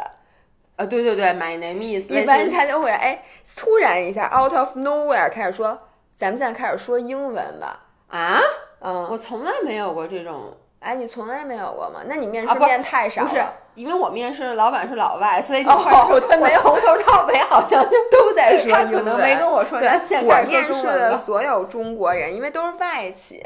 [0.76, 3.24] 呃，对对对，My name is，一般他就会哎，
[3.56, 5.78] 突然一下 out of nowhere 开始说，
[6.16, 7.80] 咱们现在开始说英文吧。
[8.08, 8.40] 啊，
[8.80, 10.58] 嗯，我从来没有过这种。
[10.82, 12.02] 哎，你从来没有过吗？
[12.08, 13.44] 那你面试面太少不了。
[13.46, 15.76] 是，因为我面试的老板是老外，所以你哦
[16.10, 23.46] 会他没有从头到尾好像就都在说他英文，可能没跟我说我面试的所有中国人，因为都是外企，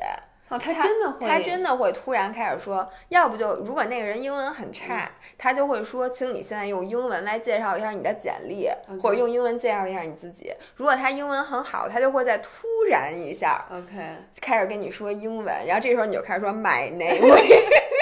[0.55, 8.69] 哦，他真的会，他真的会突然开始说，要不就如果那个人英文很差，嗯他就会说，请你现在用英文来介绍一下你的简历
[9.01, 10.51] 或者用英文介绍一下你自己。
[10.75, 12.49] 如果他英文很好，他就会再突
[12.89, 13.99] 然一下 OK。
[14.41, 17.35] 开始跟你说英文，然后这时候你就开始说 my name。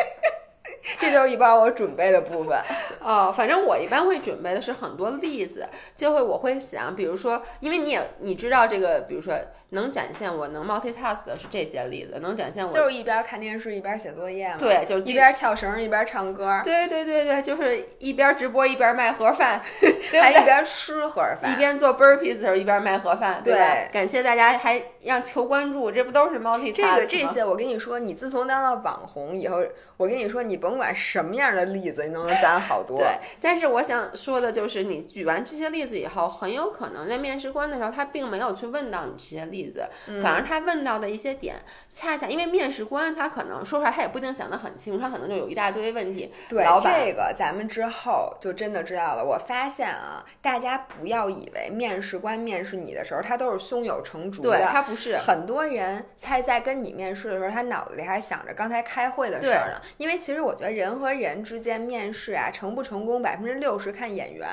[0.99, 2.59] 这就是一般我准备的部分。
[3.01, 9.33] 哦，反正我一般会准备的是很多例子，就会我会想，比如说，因为你也你知道这个，比如说
[9.69, 14.57] 能展现我能 multitask 的是这些例子，能展现我就是一边看电视一边写作业嘛。
[14.59, 20.21] 对，就是一边跳绳一边唱歌，对对对对，就是一边直播一边卖盒饭， 对？
[20.21, 23.59] 还一边吃盒饭，一边做 burpees 的时候一边卖盒饭，对吧？
[23.59, 26.83] 对感谢大家还让求关注，这不都是 multitask 这？
[26.83, 29.63] 个这些，我跟你说，你自从当了网红以后，
[29.97, 32.97] 我跟你说，你甭管什么样的例子，你都能攒好多。
[32.97, 33.07] 对，
[33.41, 41.55] 但是我想说的就是，你举完这些例子以后，很有可能在面试官的时候，他并没有去问到你这些例子，嗯反而他问到的一些点，
[41.91, 46.31] 恰恰因为面试官他可能说出来，他也不一定想得很清楚，他可能就有一大堆问题。
[46.49, 49.23] 对老这个咱们之后就真的知道了。
[49.23, 54.57] 我发现啊，大家不要以为面试官面试你的时候，他都是胸有成竹的。
[54.57, 59.81] 对他不是，很多人他在跟你面试的时候，他脑子里还想着刚才开会的事儿呢。
[59.97, 64.47] 因为其实我觉得人和人之间面试啊，成不成功百分之六十看眼缘，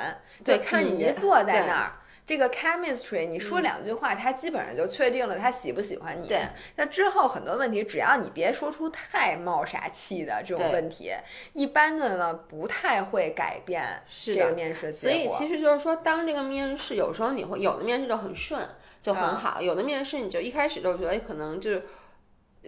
[0.44, 1.92] 对看你你一坐在那儿。
[2.26, 6.28] 这个 chemistry，你说两句话，他基本上就确定了他喜不喜欢你。
[6.28, 6.38] 对，
[6.76, 11.10] 那之后很多问题，只要你别说出太冒傻气的这种问题，
[11.54, 18.64] 一般的呢不太会改变这个面试结所以其实就是说，当这个面试有时候你会有的面试就很顺，
[19.02, 21.82] 就很嗯好；有的面试你就一开始就觉得可能就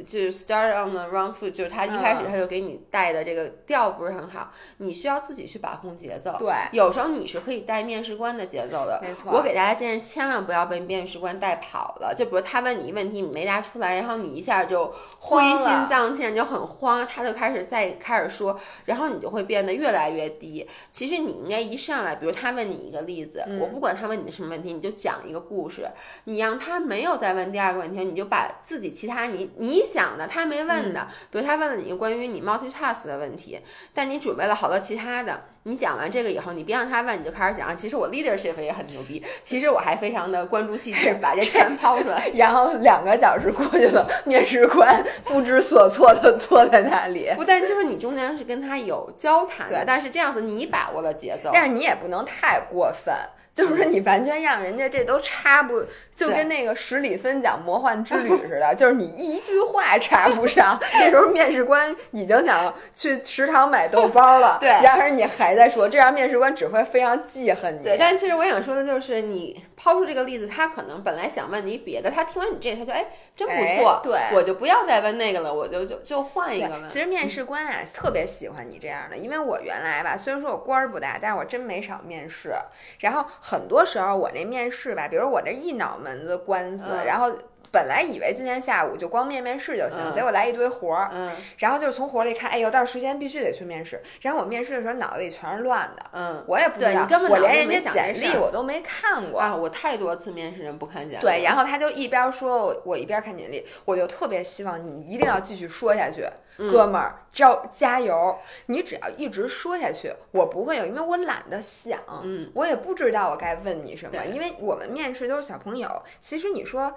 [0.06, 6.34] 就是 start on the wrong foot，就是他一开始嗯他就给你带的这个调不是很好，你需要自己去把控节奏。
[6.38, 8.98] 对有时候你是可以带面试官的节奏的。
[9.02, 12.14] 没错我给大家建议，千万不要被面试官带跑了。
[12.16, 20.66] 就比如他问你一问题，你没答出来，然后你一下就灰心丧气，你就很慌，他就开始再开始说，然后你就会变得越来越低。
[20.90, 25.86] 其实你应该一上来，比如他问你一个例子，嗯我不管他问你的什么问题，你就讲一个故事，
[26.24, 33.58] 你让他没有再问第二个问题，你就把自己其他你你想的他没问的，嗯比如他问了你一个关于你 multitask 的问题，
[33.94, 42.28] 但你准备了好多其他的，你讲完这个以后，你别让他问，你就开始讲，其实我 leadership 也很牛逼，其实我还非常的关注细节，把这全抛出来。
[42.34, 47.30] 然后两个小时过去了，面试官不知所措的坐在那里。
[47.36, 53.14] 不但就是你中间是跟他有交谈的对，但是这样子你把握了节奏，但是你也不能太过分，
[53.54, 55.84] 就是说你完全让人家这都插不，
[56.14, 67.82] 就跟那个十里芬讲魔幻之旅似的，就是你一句话插不上，这时候面试官已经想去食堂买豆包了， 对然而你还在说，这样面试官只会非常记恨你。
[67.82, 76.86] 对，但其实我想说的就是，你抛出这个例子，他可能本来想问你别的，他听完你这，他就哎真不哎错，对我就不要再问那个了，我就就就换一个问。
[76.86, 82.52] 其实面试官啊特别喜欢你这样的，因为我原来吧，虽然说我官儿不大，但是我真没少面试。
[82.98, 87.04] 然后很多时候我那面试吧，比如我这一脑门子官司，嗯。
[87.06, 87.32] 然后
[87.70, 90.12] 本来以为今天下午就光面面试就行，嗯。
[90.12, 91.30] 结果来一堆活儿，嗯。
[91.58, 94.02] 然后就是从活儿里看，哎呦，到时间必须得去面试。
[94.20, 96.44] 然后我面试的时候脑子里全是乱的，嗯。
[96.46, 99.40] 我也不知道，根本我连人家简历我都没看过。
[99.40, 106.26] 啊，我太多次面试人不看简历，对，然后他就一边说，我我一边看简历，我就特别希望你一定要继续说下去，
[106.56, 108.38] 哥们儿，招加油！
[108.66, 116.94] 你只要一直说下去，我不会有，因为我懒得想，嗯，我也不知道我该问你什么，因为我们面试都是小朋友，其实你说，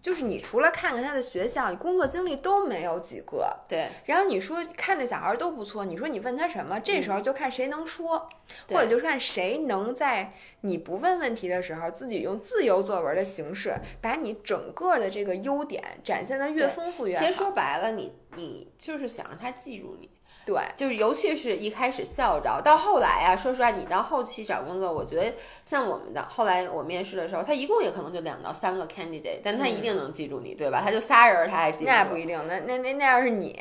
[0.00, 3.88] 就是你除了看看他的学校，你工作经历都没有几个，对。
[4.04, 8.28] 然后你说看着小孩都不错，你说你问他什么，这时候就看谁能说，
[8.66, 8.76] 对。
[8.76, 17.20] 或者就是看谁能在你不问问题的时候，自己用自由作文的形式，把你整个的这个优点展现的越丰富越好。
[17.20, 20.08] 其实说白了，你你就是想让他记住你，
[20.44, 30.80] 对，就是尤其是一开始校招，到后来啊，说实话，你到后期找工作，我觉得像我们的后来我面试的时候，他一共也可能就两到三个 candidate，但他一定能记住你，对吧？
[30.84, 31.84] 他就仨人，他还记。
[31.84, 33.58] 那不一定，那那那那要是你，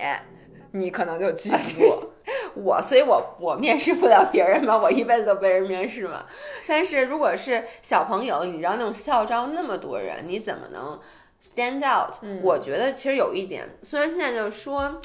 [0.72, 2.08] 你可能就记不住。
[2.54, 6.26] 我，所以我我面试不了别人嘛，我一辈子都被人面试嘛。
[6.68, 11.00] 但是如果是小朋友，你知道那种校招那么多人，你怎么能
[11.42, 15.02] stand out？、嗯我觉得其实有一点，虽然现在就是说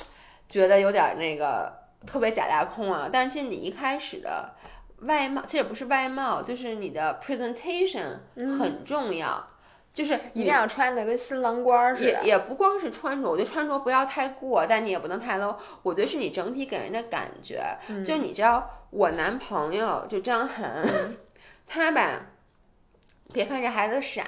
[0.48, 1.72] 觉得有点那个
[2.06, 4.54] 特别假大空啊，但是其实你一开始的
[5.00, 8.18] 外貌，其实也不是外貌，就是你的 presentation
[8.58, 9.48] 很重要，
[9.92, 12.22] 就是一定要穿的跟新郎官儿似也的。
[12.24, 15.56] 也不光是穿着，我觉得穿着不要太过，但你也不能太 low。
[15.82, 20.84] 我觉得是你整体给人的感觉，嗯就你知道，我男朋友就张涵，
[21.66, 22.26] 他吧，
[23.36, 24.24] 别看这孩子傻，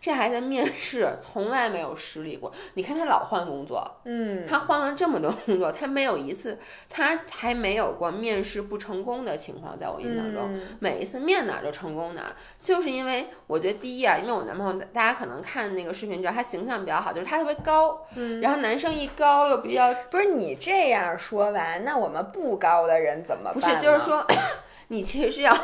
[0.00, 2.50] 这孩子面试从来没有失利过。
[2.74, 10.54] 你看他老换工作，嗯，他换了这么多工作，他没有一次，他还没有过面试不成功的情况，在我印象中。
[10.54, 12.32] 嗯每一次面哪儿就成功哪儿，
[12.62, 23.80] 就是因为我觉得第一啊，因为我男朋友大家可能看那个视频知道他形象比较好，就是他特别高，嗯然后男生一高又比较不是你这样说完，那我们不高的人怎么不办不？
[23.80, 24.24] 是，就是说
[24.88, 25.56] 你其实是要，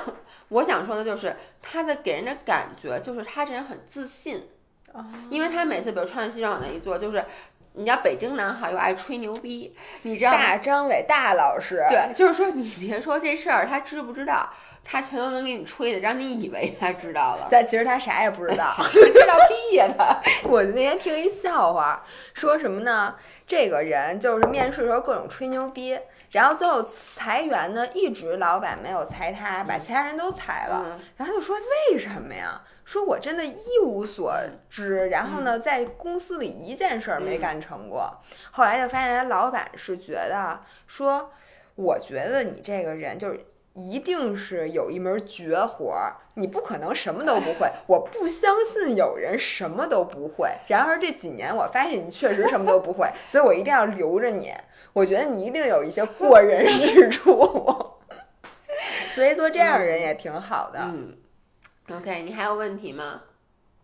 [0.49, 4.49] 我想说的就是他的给人的感觉就是他这人很自信，
[4.93, 7.25] 哦，因为他每次比如穿西装往那一坐，就是
[7.75, 10.33] 你知道北京男孩又爱吹牛逼，你知道？
[10.33, 14.51] 大张伟大老师，对，就是说你别说这事儿，他知不知道，
[14.85, 18.75] 他全都能给你吹的，让你以为他知道了，但其实他啥也不知道。
[18.91, 20.21] 知知道屁呀他。
[20.51, 22.05] 我那天听一笑话，
[22.35, 23.15] 说什么呢？
[23.47, 25.99] 这个人就是面试的时候各种吹牛逼，
[26.33, 30.83] 然后最后裁员呢，一直老板没有裁他，把其他人都裁了。
[30.85, 31.57] 嗯然后他就说
[31.91, 32.61] 为什么呀？
[32.85, 34.35] 说我真的一无所
[34.69, 38.13] 知，然后呢，在公司里一件事儿没干成过。
[38.51, 41.31] 后来就发现他老板是觉得说，
[41.77, 43.47] 我觉得你这个人就是。
[43.75, 47.67] 一定是有一门绝活儿，你不可能什么都不会。
[47.87, 50.51] 我不相信有人什么都不会。
[50.69, 54.53] 然而这几年我发现你确实什么都不会，所以我一定要留着你。
[54.93, 57.99] 我觉得你一定有一些过人之处。
[59.15, 60.79] 所以做这样的人也挺好的。
[60.81, 61.17] 嗯
[61.91, 63.23] ，OK，你还有问题吗？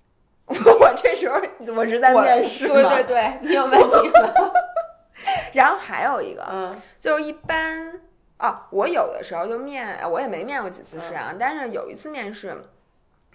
[0.49, 1.39] 我这时候
[1.75, 4.53] 我是在面试对吗对对，你有问题吗？
[5.53, 8.01] 然后还有一个，嗯就是一般
[8.39, 12.65] 啊，我有的时候就面，我也没面过几次试啊，但是有一次面试，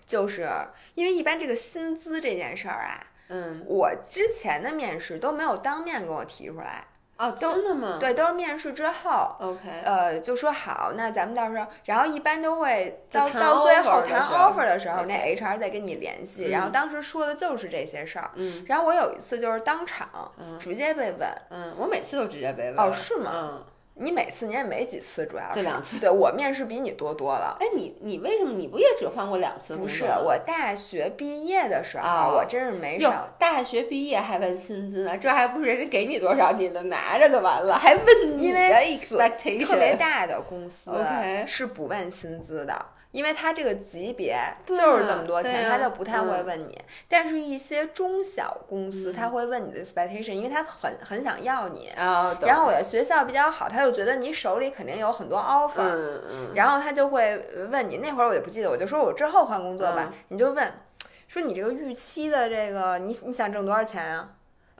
[0.07, 0.49] 就是
[0.95, 7.97] 因为一般这个薪资这件事儿啊，嗯，我之前的面试都没有当面跟我提出来，哦，真的吗？
[7.99, 9.35] 对，都是面试之后。
[9.39, 16.49] ，OK，呃，就说好，那咱们到时候，然后一般都会到到最后谈 offer 的时候，那 HR 再跟你联系。
[16.49, 18.31] 然后嗯当时说的就是这些事儿。
[18.35, 20.09] 嗯然后我有一次就是当场
[20.39, 22.77] 嗯直接被问，嗯，我每次都直接被问。
[22.79, 23.65] 哦是吗嗯，
[23.95, 25.99] 你每次你也没几次，主要就是两次。
[25.99, 27.55] 对我面试比你多多了。
[27.59, 30.05] 哎，你你为什么你不也只换过两次不是？
[30.05, 40.91] 我大学毕业的时候，哦我真是没哟上。，大学毕业还问薪资呢，这还不是人家给你多少，你都拿着就完了，还问你因的 expectation，特别大的公司
[41.45, 44.35] 是不问薪资的，因为他这个级别
[44.65, 46.77] 就是啊这么多钱，他就不太会嗯问你。
[47.07, 51.89] 但是，一些中小公司嗯他会问你的 expectation，因为他很很想要你。
[51.95, 57.39] 哦，然后我的学校比较好，他就觉得你手里肯定有很多 offer，、然后他就会
[57.69, 57.97] 问你。
[57.97, 60.73] 那会儿我也不记得，我就说我之后换工作吧，嗯你就问
[61.27, 64.29] 说你这个预期的这个你你想挣多少钱啊？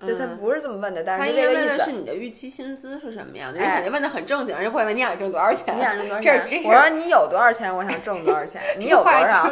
[0.06, 1.92] 就他嗯不是这么问的，但他是就这个意思应该问的是。
[1.92, 5.76] 你的预期薪资是什么样的，人哎肯定问的很正经，人家不会问你想挣多少钱。
[5.76, 6.46] 你想挣多少钱？
[6.50, 7.74] 这是我说你有多少钱？
[7.74, 8.62] 我想挣多少钱？
[8.80, 9.48] 你有多少？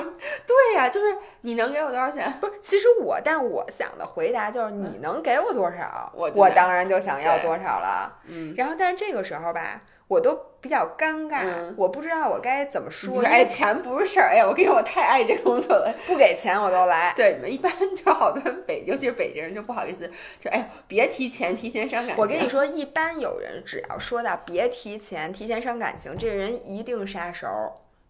[0.46, 2.32] 对呀、就是你能给我多少钱？
[2.42, 8.20] 不是，其实我，但是我想的回答就是你能给我多少，我我当然就想要多少了。
[8.28, 13.16] 嗯，然后，但是这个时候吧，我都比较尴尬，嗯我不知道我该怎么说。
[13.16, 15.93] 说哎，钱不是事儿，哎呀， 我跟你说，我太爱这工作了。
[16.05, 17.12] 不给钱我都来。
[17.18, 20.09] 对，你们一般就好多人北， 尤其是北京人就不好意思，
[20.39, 22.18] 就哎呦，别提钱，提钱伤感情。
[22.22, 27.47] 我跟你说，一般有人只要说到别提钱、提钱伤感情，这人一定杀手。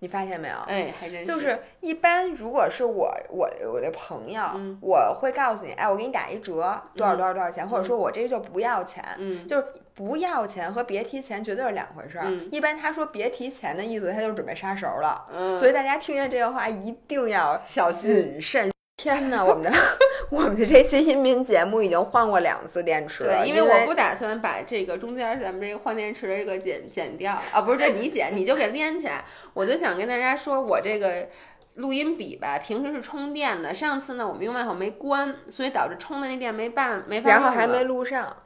[0.03, 0.55] 你发现没有？
[0.67, 12.25] 哎，还真是就是一般，如果是我我我的朋友，嗯我会告诉你，哎，我给你打一折，多少多少多少钱，或者说我这个就不要钱，嗯，就是不要钱和别提钱绝对是两回事儿。
[12.27, 15.25] 嗯一般他说别提钱的意思，他就准备杀熟了。
[15.33, 18.15] 嗯，所以大家听见这个话一定要小心。
[18.15, 18.71] 谨慎。
[18.97, 19.71] 天哪，我们的
[20.29, 29.25] 我们的这期音频节目已经换过两次电池了，对，因因为我不打算把这个中间咱们这个换电池的这个剪剪掉啊，不是这你剪， 你就给连起来。
[29.55, 31.27] 我就想跟大家说，我这个
[31.75, 38.37] 录音笔吧，平时是充电的，上次呢我们用完后没关，所以导致充的那电没办没法然后还没录上。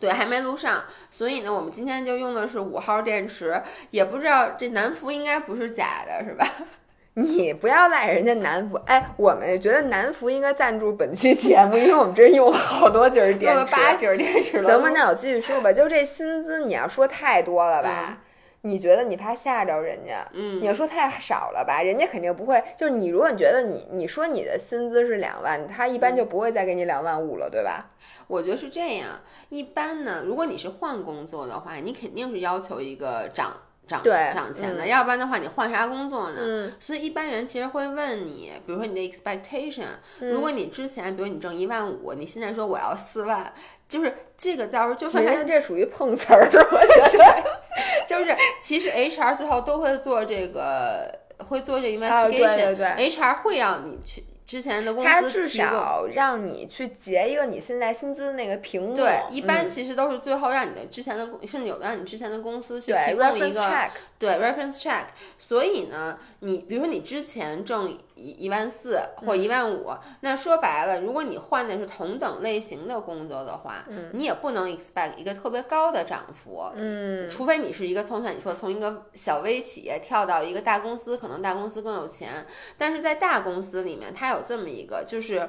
[0.00, 6.46] 对，还没录上，所以呢，我们今天就用的是五号电池，也不知道这南孚应该不是假的，是吧？
[7.14, 13.58] 你不要赖人家南孚，哎，我们觉得南孚应该赞助本期节目，因为我们这用了好多节儿电池。
[13.58, 14.70] 了八节儿电池了。
[14.70, 15.70] 行吧，那我继续说吧。
[15.70, 18.18] 就这薪资，你要说太多了吧？
[18.62, 22.62] 你觉得你怕吓着人家，嗯你要说太少了吧，人家肯定不会。
[22.76, 27.90] 就是你如果你觉得你你说你的薪资是两万，他一般就不会再给你两万五了，对吧？
[28.28, 29.20] 我觉得是这样。
[29.48, 36.40] 一般呢，如果你是换工作的话，你肯定是要求一个涨涨对涨钱的，嗯要不然的话，你换啥工作呢？
[36.40, 39.86] 嗯所以一般人其实会问你，比如说你的 expectation，、
[40.20, 43.52] 如嗯果你之前，比如你挣一万五，你现在说我要四万，
[43.92, 47.44] 就是这个到时候就算他这属于碰瓷儿，我觉得。
[48.08, 51.10] 就是其实 HR 最后都会做这个，
[51.48, 55.68] 会做这 investigation，、对对对 HR 会让你去之前的公他至司提供。
[55.68, 58.94] 少让你去截一个你现在薪资的那个屏幕。
[58.94, 63.70] 对，一般嗯其实都是最后让你的之前的公，甚至有的让你之前的公司去提供一个
[64.18, 65.04] 对 reference check。
[65.38, 76.70] 所以呢，你比如说你之前挣一一万四或一万五、那说白了，如果你换的是同等类型的工作的话，你也不能 expect 一个特别高的涨幅。
[76.76, 82.46] 嗯，除非你是一个从像你说从一个小微企业跳到一个大公司，可能大公司更有钱，
[82.78, 85.48] 但是在大公司里面，它有这么一个，就是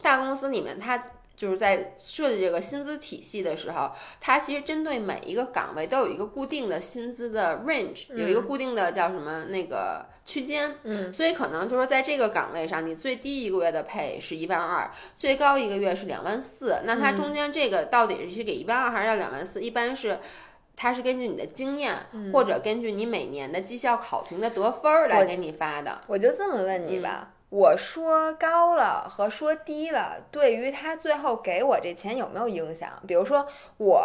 [0.00, 1.12] 大公司里面它。
[1.38, 19.62] 就是在设计这个薪资体系的时候，它其实针对每一个岗位都有一个固定的薪资的 range，、有一个固定的叫什么那个区间，嗯，所以可能就是说在这个岗位上，你最低一个月的配是一万二，最高一个月是两万四，那它中间这个到底是给一万二还是要两万四？
[19.62, 20.18] 一般是。
[20.80, 21.92] 它是根据你的经验，
[22.32, 26.00] 或者根据你每年的绩效考评的得分儿来给你发的。
[26.06, 27.32] 我就这么问你吧。
[27.50, 32.90] 我说高了和说低了，对于他最后给我这钱有没有影响？
[33.06, 33.46] 比如说
[33.78, 34.02] 我，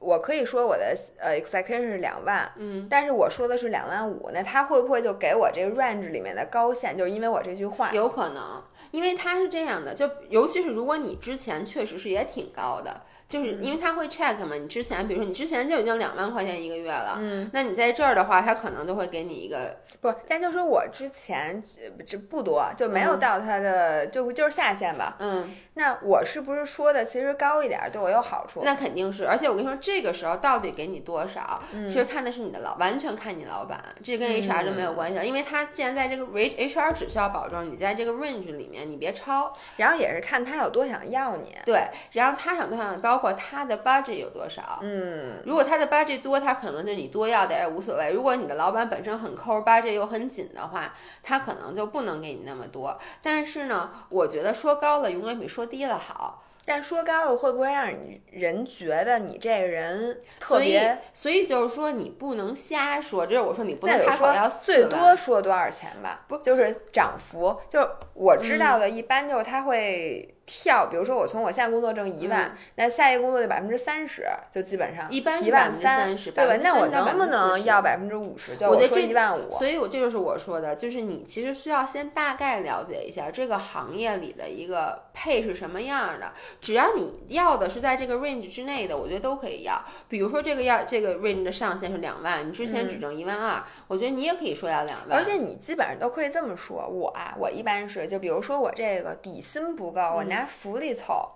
[0.00, 6.96] 我可以说我的呃 expectation 是两万，嗯，但是我说的是两万五，那他会不会就给我这个 range 里面的高线？
[6.96, 25.16] 就是因为我这句话，有可能，因为他是这样的，就尤其是如果你之前确实是也挺高的，就是因为他会 check 嘛，你之前比如说你之前就已经两万块钱一个月了，嗯，那你在这儿的话，他可能就会给你一个不，但就说我之前这这不多，就没有到他的、就就是下限吧。
[25.20, 28.62] 嗯，那我是不是说的其实高一点儿对我有好处？
[28.64, 41.56] 那肯定是，而且我跟你说，这个时候到底给你多少，嗯其实看的是你的老，完全看你老板，这跟 HR 就没有关系了，因为他既然在这个 HR 只需要保证你在这个 range 里面你别超，然后也是看他有多想要你。
[41.64, 48.12] 对，然后他想多想，包括他的 budget 有多少，嗯，如果他的 budget 多，他可能就你多要点儿也无所谓。
[48.12, 52.98] 如果你的老板本身很抠，budget 又很紧的话，他可能就不能给你那么多。
[53.22, 56.42] 但是呢，我觉得说高了永远比说低了好。
[56.64, 57.92] 但说高了会不会让
[58.30, 66.24] 人觉得你这个人特别？，所以就是说你不能瞎说，就是我说你不能开口要最多说多少钱吧？
[66.28, 76.56] 不就是涨幅，就是我知道嗯的，一般就是他会跳，比如说我从我现在工作挣一万，那下一个工作就百分之三十，就基本上嗯一般是一万三，30%对吧？
[76.62, 78.56] 那我能不能40%要百分之五十？
[78.56, 86.32] 就我觉得这一万五，所以我这就是我说的，就是你其实需要先大概了解一下这个行业里的一个配是什么样的。
[86.60, 89.80] 只要你要的是在这个 range 之内的，我觉得都可以要。
[90.08, 95.18] 比如说这个要这个 range 的上限是两万，你之前只挣一万二、我觉得你也可以说要两万。
[95.18, 101.30] 嗯而且你基本上都可以这么说，我啊，我一般是就比如说我这个底薪不够，我拿福利凑。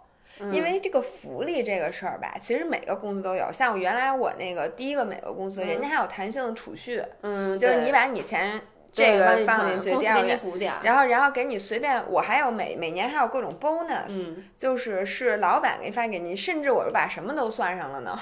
[0.51, 3.53] 因为这个福利这个事儿吧，其实每个公司都有。
[3.53, 8.61] 像我原来我那个第一个美国公司，人家还有弹性储蓄，嗯，就是你把你钱
[8.93, 10.81] 这个放进去，第二年，补点儿。
[10.83, 18.19] 然后然后给你随便，我还有每每年还有各种 bonus，、嗯，就是是老板给你发给你，甚至我是把什么都算上了呢，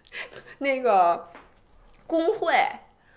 [0.60, 1.28] 那个
[2.06, 2.54] 工会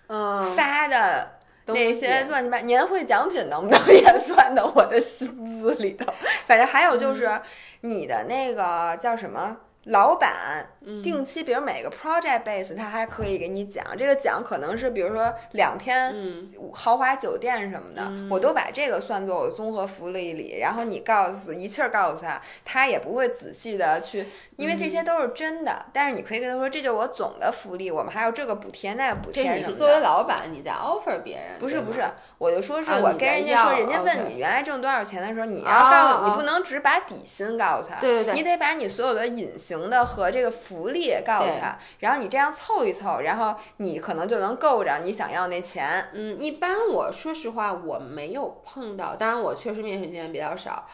[0.07, 1.39] 嗯，发的。
[1.66, 6.11] 都那些乱七八年会奖品能不能 也算到我的薪资里头？
[6.45, 7.39] 反正还有就是
[7.82, 10.66] 你的那个叫什么老板
[11.03, 13.86] 定期，比如每个 project base，他还可以给你讲。
[13.97, 16.41] 这个奖可能是比如说两天嗯
[16.74, 20.59] 豪华酒店什么的，我都把这个算作我综合福利里。
[20.59, 24.26] 然后你告诉一气儿告诉他，他也不会仔细的去，
[24.58, 25.86] 因为这些都是真的。
[25.93, 32.04] 但是你可以跟他说，这就是我总的福利，我们还有这个补贴那个补贴你是作为老板，你在 offer 别人，不是不是，
[32.38, 46.10] 我就说是我跟人家说，人家问你原来挣多少钱的时候，你要哦告诉哦你不能只把底薪告诉他，对对对你得把你所有的隐形的和这个福利告诉他，然后你这样凑一凑，然后你可能就能够着你想要那钱。
[46.14, 50.86] 嗯，一般我说实话我没有碰到，当然我确实面试经验比较少。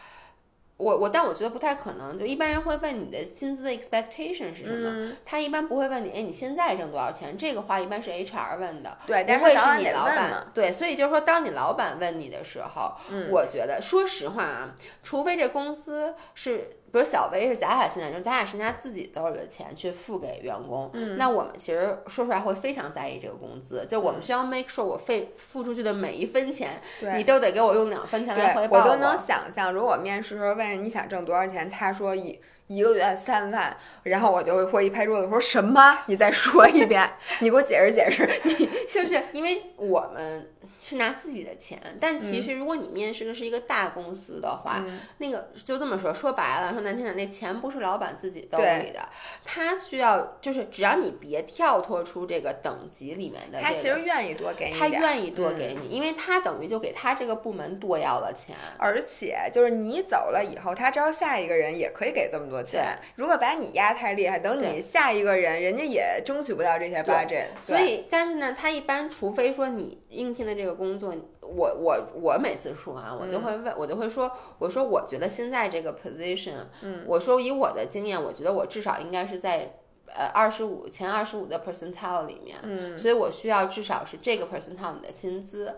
[0.80, 2.18] 我我，但我觉得不太可能。
[2.18, 7.36] 就一般人会问你的薪资的 expectation 是什么，嗯，他一般不会问你，哎，你现在挣多少钱？
[7.36, 10.46] 这个话一般是 HR 问的，对，不但是会是你老板。。
[10.54, 26.80] 对，所以就是说，当你老板问你的时候，嗯我觉得说实话啊，除非这公司是比如小薇是咱俩现在中，咱俩是拿自己兜里的钱去付给员工，嗯那我们其实说出来会非常在意这个工资，就我们需要 make sure 我费付出去的每一分钱，
[27.16, 32.38] 你都得给我用两分钱来回，报我都能想象，如果面试时候问你想挣多少钱，他说一
[32.70, 35.98] 一个月三万，然后我就会一拍桌子说什么？
[36.06, 37.10] 你再说一遍，
[37.40, 38.40] 你给我解释解释。
[38.44, 44.84] 你 就是因为我们是拿自己的钱，但嗯其实如果你面试的是一个大公司的话，
[45.18, 49.00] 那个就这么说，说白了，说难听点，那钱不是老板自己兜里的，
[49.44, 58.54] 他需要就是只要你别跳脱出这个等级里面的、这个，他其实愿意多给你，他愿意多嗯给你，因为他等于就给他这个部门多要了钱。
[58.78, 62.98] 而且就是你走了以后，他招下一个人也可以给这么多钱。
[63.16, 67.46] 如果把你压太厉害，等你下一个人，人家也争取不到这些 budget。
[67.58, 79.74] 所以，但是呢，他一般除非说你应聘的这个工作，我我我每次说啊，我都会问，我都会说，我说我觉得现在这个 position，嗯，我说以我的经验，我觉得我至少应该是在
[80.06, 85.76] 呃二十五前二十五的 percentile 里面，嗯，所以我需要至少是这个 percentile 你的薪资。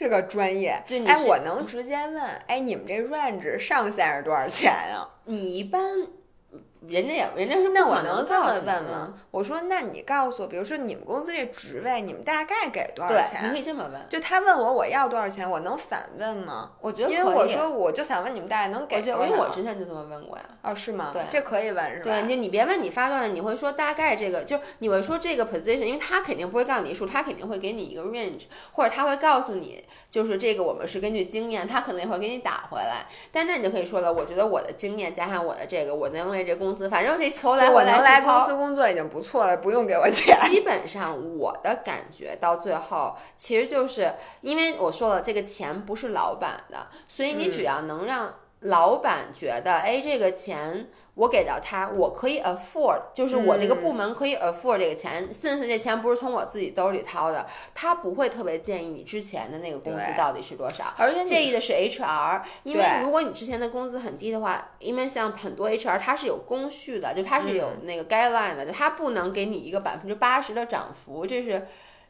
[0.00, 5.06] 这个专业，哎，我能直接问，哎，你们这 range 上限是多少钱啊？
[5.26, 5.82] 你一般
[6.88, 9.14] 人家也人家是那我能能这么问吗？
[9.30, 13.56] 我说，那你告诉我，比如说你们公司这职位，你们大概给多少钱，你可？
[13.58, 14.00] 以这么问。
[14.08, 16.72] 就他问我我要多少钱，我能反问吗？
[16.80, 19.24] 我觉得因为我说我就想问你们大概能给多少？
[19.24, 20.44] 因为我之前就这么问过呀。
[20.62, 21.10] 哦，是吗？
[21.12, 22.04] 对这可以问是吧？
[22.04, 33.06] 对，你你别问你发段，你会说大概这个，就你会说这个 position，因为他肯定不会告诉你数，他肯定会给你一个 range，或者他会告诉你，就是这个我们是根据经验，他可能也会给你打回来。
[33.30, 40.38] 但那你就可以说了，我觉得我的经验加上我的这个，我能为这公司，反正这球来我能来公司工作已经不错了，不用给我钱。
[40.50, 60.92] 基本上我的感觉到最后，其实就是因为我说了，这个钱不是老板的，所以你嗯只要能让老板觉得，哎，这个钱我给到他，我可以 afford，就是我这个嗯部门可以 afford 这个钱，Since 这钱不是从我自己兜里掏的，他不会特别建议你之前的那个工资到底是多少。
[60.98, 71.66] 而且建议的是 HR，因为如果你之前的工资很低的话，因为像很多 HR 它是有工序的，就它是有嗯那个 guideline 的，就它不能给你一个百分之八十的涨幅，这是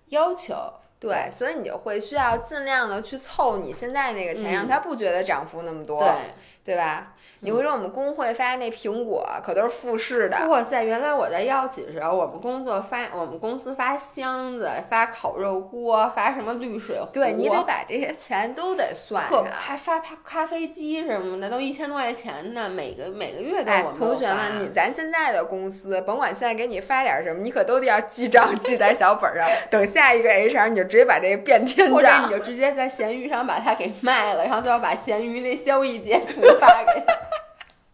[0.09, 0.55] 要求。
[1.01, 4.53] 对，所以你就会需要尽量的去凑你现在那个钱，嗯。
[4.53, 7.15] 让他不觉得涨幅那么多，对，对吧？
[7.43, 10.83] 你会说我们工会发那苹果可都是复式的，哇塞！
[10.83, 19.47] 原来我在药企的时候，我们工作发我们公司发箱子，发烤肉锅，发什么滤水壶，对你得把这些钱都得算可上。
[19.51, 29.49] 还发咖咖啡机什么的，都一千多块钱呢，每个每个月都哎我，们都同学们，你咱现在的公司，甭管现在给你发点什么，你可都得要记账，记在小本上。
[29.71, 32.31] 等下一个 HR，你就直接把这个变天或者你。
[32.31, 37.30] 就直接在闲鱼上把它给卖了，然后最后把闲鱼那交易截图发给他。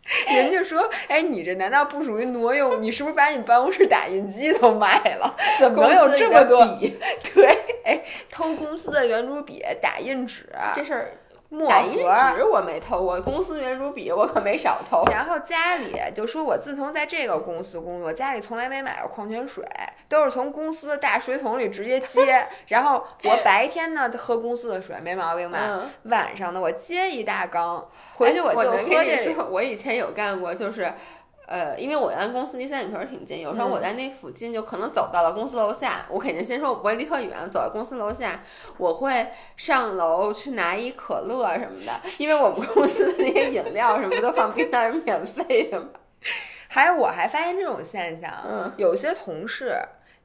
[0.29, 2.81] 人家说，哎，你这难道不属于挪用？
[2.81, 5.37] 你是不是把你办公室打印机都卖了？
[5.59, 6.65] 怎么能有这么多？
[6.79, 6.97] 笔？
[7.35, 7.47] 对，
[7.85, 11.13] 哎，偷公司的圆珠笔、打印纸、这事儿
[11.49, 12.37] 墨盒。
[12.37, 15.03] 纸我没偷过，公司圆珠笔我可没少偷。
[15.11, 19.65] 然后家里就说，我自从在这个公司工作，家里从来没买过矿泉水，
[20.09, 22.47] 都是从公司的大水桶里直接接。
[22.69, 25.59] 然后我白天呢就喝公司的水，没毛病吧？
[25.63, 29.35] 嗯，晚上呢我接一大缸，回去就喝哎我能跟你这个。
[29.35, 30.93] 说，我以前有干过，就是。
[31.47, 38.43] 呃，因为我咱公司离三里屯挺近，有时候我在那附近就可能走到了公司楼下，我肯定先说我不会离特远，走到公司楼下，
[38.79, 45.89] 我会上楼去拿一可乐什么的，因为我们公司的那些饮料什么都放冰箱是免费的嘛。
[46.69, 49.73] 还有我还发现这种现象，嗯有些同事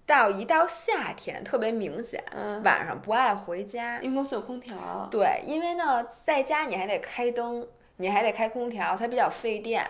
[0.08, 4.00] 到一到夏天特别明显，嗯，晚上不爱回家。
[4.02, 4.76] 因为公司有空调。
[5.12, 7.66] 对，因为呢，在家你还得开灯，
[7.98, 9.88] 你还得开空调，它比较费电。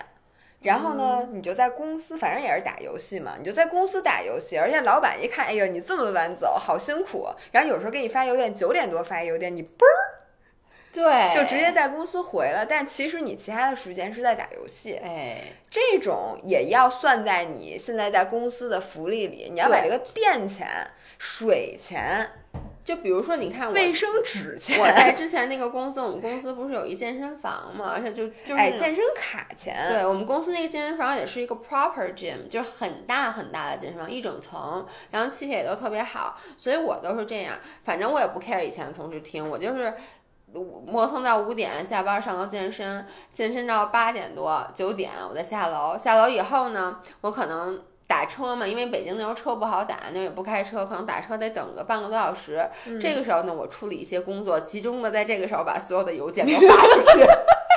[0.61, 7.27] 然后呢，你就在公司，反正也是打游戏嘛，你就在公司打游戏，而且老板一看，哎呦，你这么晚走，好辛苦。
[7.51, 10.21] 然后有时候给你发邮件，九点多发邮件，你嘣儿
[10.93, 14.99] 对，就直接在公司回了，但其实你其他的时间是在打游戏。
[15.01, 20.67] 哎，这种也要算在你现在在公司的福利里，你要把这个电钱、
[21.17, 22.29] 水钱、
[22.83, 37.55] 就比如说，你看我卫生纸钱，我在之前那个公司，我们公司不是有一健身房嘛，而且就就是健身卡钱，对我们公司那个健身房也是一个 proper gym，就是很大很大的健身房，一整层，然后器械也都特别好，所以我都是这样。
[37.83, 39.93] 反正我也不 care 以前的同事听，我就是
[40.87, 47.83] 磨蹭到五点下班上楼健身，健身到八点多九点我再下楼，下楼以后呢，我可能。
[48.11, 52.69] 打车嘛，因为北京那时候车不好打，那也不开车，可能打车得等个半个多小时。
[52.85, 57.25] 嗯这个时候呢，我处理一些工作，集中的在这个时候把所有的邮件都发出去。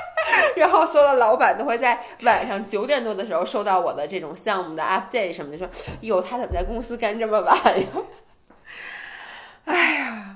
[0.60, 5.68] 然后所有的老板都会在晚上九点多的时候收到我的这种项目的 update 什么的，说
[6.00, 7.86] 哟，他怎么在公司干这么晚呀？
[9.66, 10.33] 哎呀，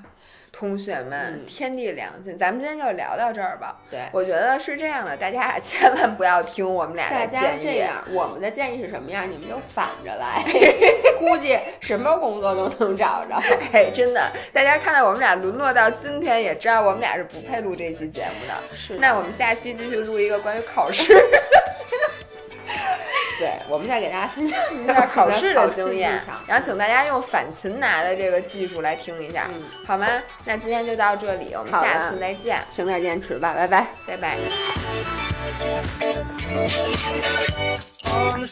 [0.59, 3.77] 同学们，嗯天地良心，咱们今天就聊到这儿吧。
[3.89, 4.01] 对。
[4.11, 7.61] 我觉得是这样的，大家 千万不要听我们俩大家的建议。
[7.61, 9.23] 这样，我们的建议是什么样？
[9.31, 10.43] 你们就反着来，
[11.17, 13.35] 估计什么工作都能找着。
[13.71, 18.75] 哎，真的，大家看到我们俩沦落到今天，也知道我们俩是不配录这期节目的。
[18.75, 21.13] 是的那我们下期继续录一个关于考试
[23.39, 30.05] 对，我们再给大家分享一一下 考试的经验，然后请大家用反擒拿的这个技术来听一下，嗯好吗？
[30.45, 33.87] 那今天就到这里，我们下次再见，省点坚持吧，拜拜。
[34.05, 34.37] 拜拜。
[38.11, 38.47] on the